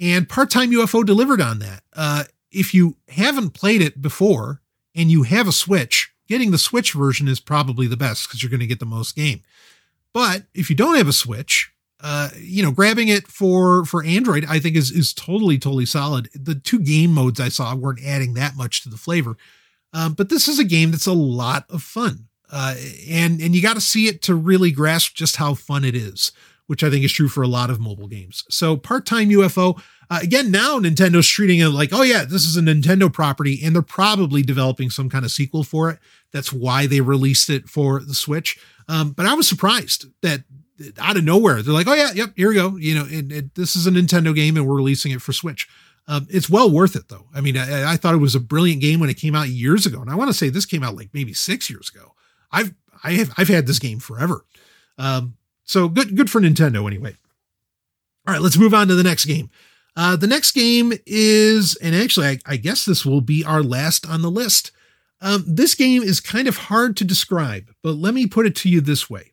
[0.00, 1.84] And Part Time UFO delivered on that.
[1.94, 4.62] Uh, if you haven't played it before
[4.96, 8.50] and you have a Switch, getting the Switch version is probably the best because you're
[8.50, 9.42] going to get the most game.
[10.12, 14.44] But if you don't have a Switch, uh, you know, grabbing it for for Android,
[14.48, 16.28] I think is is totally totally solid.
[16.34, 19.36] The two game modes I saw weren't adding that much to the flavor,
[19.92, 22.74] um, but this is a game that's a lot of fun, uh,
[23.08, 26.32] and and you got to see it to really grasp just how fun it is,
[26.66, 28.44] which I think is true for a lot of mobile games.
[28.50, 29.80] So part time UFO.
[30.08, 33.74] Uh, again, now Nintendo's treating it like, oh yeah, this is a Nintendo property, and
[33.74, 35.98] they're probably developing some kind of sequel for it.
[36.32, 38.58] That's why they released it for the Switch.
[38.88, 40.44] Um, but I was surprised that
[40.98, 42.76] out of nowhere they're like, oh yeah, yep, here we go.
[42.76, 43.04] You know,
[43.54, 45.68] this is a Nintendo game, and we're releasing it for Switch.
[46.08, 47.26] Um, it's well worth it though.
[47.34, 49.86] I mean, I, I, thought it was a brilliant game when it came out years
[49.86, 52.14] ago, and I want to say this came out like maybe six years ago.
[52.52, 54.44] I've I have I've had this game forever.
[54.98, 57.16] Um, so good good for Nintendo anyway.
[58.26, 59.50] All right, let's move on to the next game.
[59.96, 64.06] Uh, the next game is, and actually, I, I, guess this will be our last
[64.06, 64.70] on the list.
[65.20, 68.68] Um, this game is kind of hard to describe, but let me put it to
[68.68, 69.32] you this way.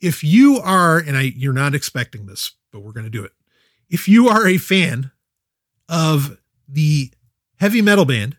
[0.00, 3.32] If you are, and I, you're not expecting this, but we're going to do it.
[3.88, 5.10] If you are a fan
[5.88, 6.38] of
[6.68, 7.12] the
[7.56, 8.36] heavy metal band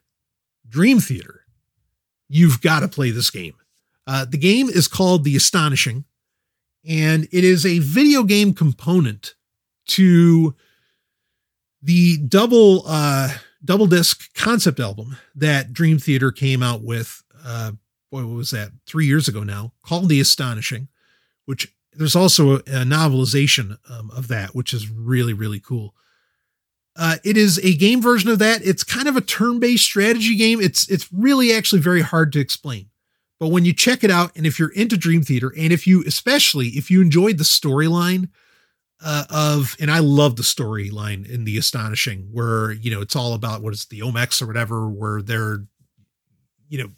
[0.68, 1.42] Dream Theater,
[2.28, 3.54] you've got to play this game.
[4.06, 6.06] Uh, the game is called The Astonishing,
[6.88, 9.36] and it is a video game component
[9.88, 10.56] to
[11.82, 13.30] the double uh,
[13.64, 17.24] double disc concept album that Dream Theater came out with.
[17.46, 17.74] Uh,
[18.12, 18.72] boy, what was that?
[18.86, 20.88] Three years ago now, called The Astonishing,
[21.46, 25.96] which there's also a, a novelization um, of that, which is really really cool.
[26.96, 28.64] Uh, it is a game version of that.
[28.64, 30.62] It's kind of a turn-based strategy game.
[30.62, 32.90] It's it's really actually very hard to explain.
[33.40, 36.04] But when you check it out, and if you're into Dream Theater, and if you
[36.06, 38.30] especially if you enjoyed the storyline
[39.04, 43.34] uh, of, and I love the storyline in The Astonishing, where, you know, it's all
[43.34, 45.66] about what is the NOMACS or whatever, where they're,
[46.70, 46.90] you know,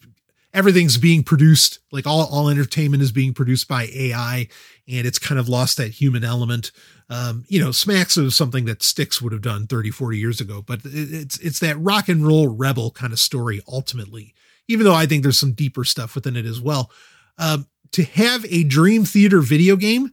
[0.54, 4.48] everything's being produced, like all, all entertainment is being produced by AI,
[4.88, 6.72] and it's kind of lost that human element.
[7.10, 10.64] Um, you know, smacks of something that Styx would have done 30, 40 years ago,
[10.66, 14.34] but it's, it's that rock and roll rebel kind of story ultimately,
[14.68, 16.92] even though I think there's some deeper stuff within it as well.
[17.38, 20.12] Um, to have a Dream Theater video game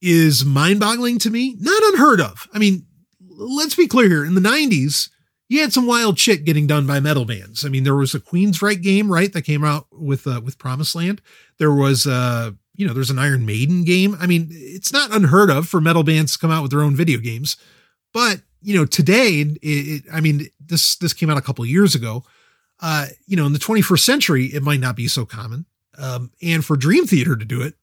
[0.00, 1.56] is mind boggling to me.
[1.58, 2.48] Not unheard of.
[2.52, 2.86] I mean,
[3.28, 4.24] let's be clear here.
[4.24, 5.10] In the 90s,
[5.48, 7.64] you had some wild shit getting done by metal bands.
[7.64, 10.94] I mean, there was a Queensryche game, right, that came out with uh, with Promised
[10.94, 11.22] Land.
[11.58, 14.16] There was uh, you know, there's an Iron Maiden game.
[14.20, 16.94] I mean, it's not unheard of for metal bands to come out with their own
[16.94, 17.56] video games.
[18.14, 21.96] But, you know, today, it, it, I mean, this this came out a couple years
[21.96, 22.22] ago.
[22.80, 25.66] Uh, you know, in the 21st century, it might not be so common.
[25.98, 27.74] Um, and for Dream Theater to do it,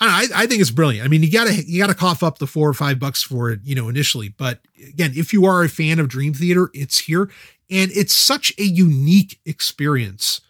[0.00, 1.04] I, I think it's brilliant.
[1.04, 3.60] I mean, you gotta you gotta cough up the four or five bucks for it,
[3.62, 4.28] you know, initially.
[4.28, 7.30] But again, if you are a fan of Dream Theater, it's here,
[7.70, 10.40] and it's such a unique experience.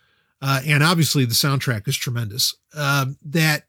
[0.40, 2.54] Uh, and obviously, the soundtrack is tremendous.
[2.74, 3.64] Um, that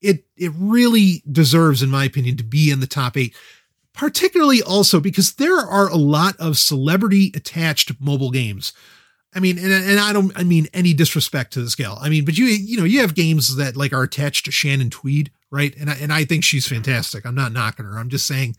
[0.00, 3.34] it it really deserves, in my opinion, to be in the top eight.
[3.92, 8.72] Particularly also because there are a lot of celebrity attached mobile games
[9.32, 11.98] I mean, and, and I don't, I mean any disrespect to the scale.
[12.00, 14.90] I mean, but you, you know, you have games that like are attached to Shannon
[14.90, 15.74] Tweed, right?
[15.76, 17.24] And I, and I think she's fantastic.
[17.24, 17.96] I'm not knocking her.
[17.96, 18.56] I'm just saying,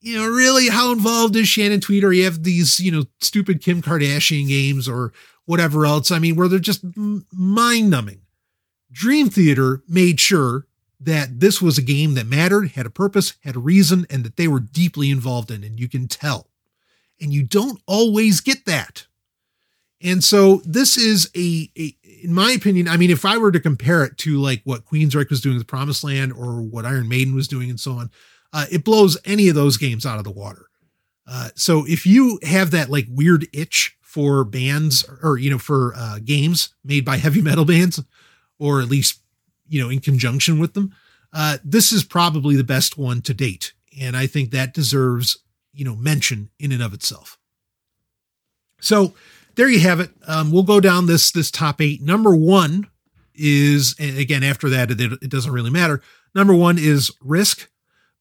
[0.00, 2.04] you know, really how involved is Shannon Tweed?
[2.04, 5.12] Or you have these, you know, stupid Kim Kardashian games or
[5.46, 6.10] whatever else.
[6.10, 6.84] I mean, where they're just
[7.32, 8.20] mind numbing.
[8.92, 10.66] Dream Theater made sure
[11.00, 14.36] that this was a game that mattered, had a purpose, had a reason, and that
[14.36, 15.64] they were deeply involved in.
[15.64, 16.48] And you can tell.
[17.20, 19.06] And you don't always get that
[20.04, 23.58] and so this is a, a, in my opinion, I mean, if I were to
[23.58, 27.34] compare it to like what Queensryche was doing with Promised Land or what Iron Maiden
[27.34, 28.10] was doing and so on,
[28.52, 30.66] uh, it blows any of those games out of the water.
[31.26, 35.94] Uh, so if you have that like weird itch for bands or, you know, for
[35.96, 38.02] uh, games made by heavy metal bands,
[38.58, 39.20] or at least,
[39.68, 40.94] you know, in conjunction with them,
[41.32, 43.72] uh, this is probably the best one to date.
[44.00, 45.38] And I think that deserves,
[45.72, 47.38] you know, mention in and of itself.
[48.80, 49.14] So
[49.56, 50.10] there you have it.
[50.26, 52.02] Um, we'll go down this this top eight.
[52.02, 52.88] Number one
[53.34, 56.00] is, again after that it, it doesn't really matter.
[56.34, 57.68] Number one is Risk,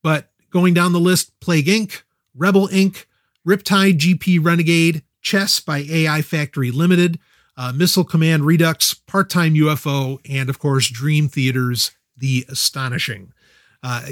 [0.01, 2.03] but going down the list, Plague Inc.,
[2.35, 3.05] Rebel Inc.,
[3.47, 7.19] Riptide GP Renegade, Chess by AI Factory Limited,
[7.57, 13.33] uh, Missile Command Redux, Part Time UFO, and of course Dream Theater's The Astonishing.
[13.81, 14.09] Uh,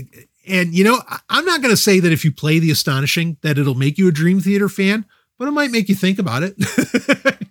[0.47, 0.99] and you know,
[1.30, 4.07] I'm not going to say that if you play The Astonishing that it'll make you
[4.07, 5.05] a Dream Theater fan
[5.41, 6.55] but it might make you think about it.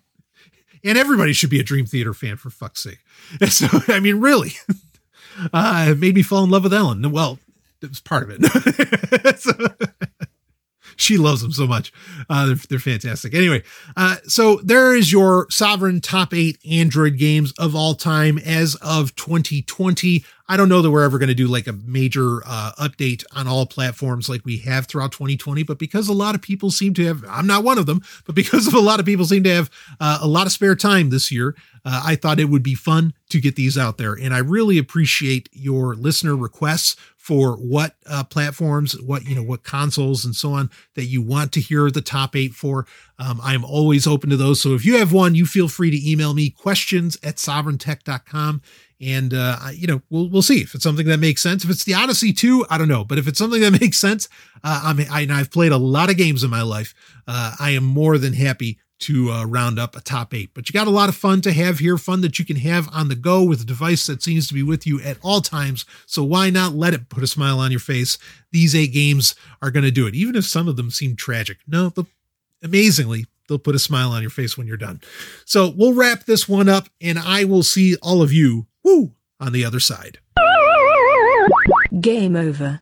[0.85, 3.01] and everybody should be a Dream Theater fan for fuck's sake.
[3.49, 4.53] So, I mean, really,
[5.53, 7.11] uh, it made me fall in love with Ellen.
[7.11, 7.41] Well,
[7.83, 9.41] it was part of it.
[9.41, 9.51] so,
[11.01, 11.93] she loves them so much.
[12.29, 13.35] Uh, they're, they're fantastic.
[13.35, 13.63] Anyway,
[13.97, 19.15] uh, so there is your sovereign top eight Android games of all time as of
[19.17, 20.25] 2020.
[20.49, 23.47] I don't know that we're ever going to do like a major uh, update on
[23.47, 27.05] all platforms like we have throughout 2020, but because a lot of people seem to
[27.07, 29.55] have, I'm not one of them, but because of a lot of people seem to
[29.55, 29.71] have
[30.01, 33.15] uh, a lot of spare time this year, uh, I thought it would be fun
[33.29, 34.15] to get these out there.
[34.15, 36.97] And I really appreciate your listener requests
[37.31, 41.53] for what uh, platforms, what you know, what consoles and so on that you want
[41.53, 42.89] to hear the top eight for.
[43.21, 44.61] Um, I'm always open to those.
[44.61, 48.63] So if you have one, you feel free to email me questions at sovereigntech.com.
[49.01, 51.63] And uh, you know, we'll we'll see if it's something that makes sense.
[51.63, 54.29] If it's the Odyssey 2, I don't know, but if it's something that makes sense,
[54.65, 56.95] uh, I mean, I, I've played a lot of games in my life.
[57.29, 60.51] Uh, I am more than happy to uh, round up a top eight.
[60.55, 62.89] But you got a lot of fun to have here, fun that you can have
[62.93, 65.85] on the go with a device that seems to be with you at all times.
[66.07, 68.19] So why not let it put a smile on your face?
[68.53, 71.59] These eight games are going to do it, even if some of them seem tragic.
[71.67, 71.93] No,
[72.63, 75.01] amazingly, they'll put a smile on your face when you're done.
[75.45, 79.53] So we'll wrap this one up, and I will see all of you woo on
[79.53, 80.19] the other side.
[82.01, 82.81] Game over.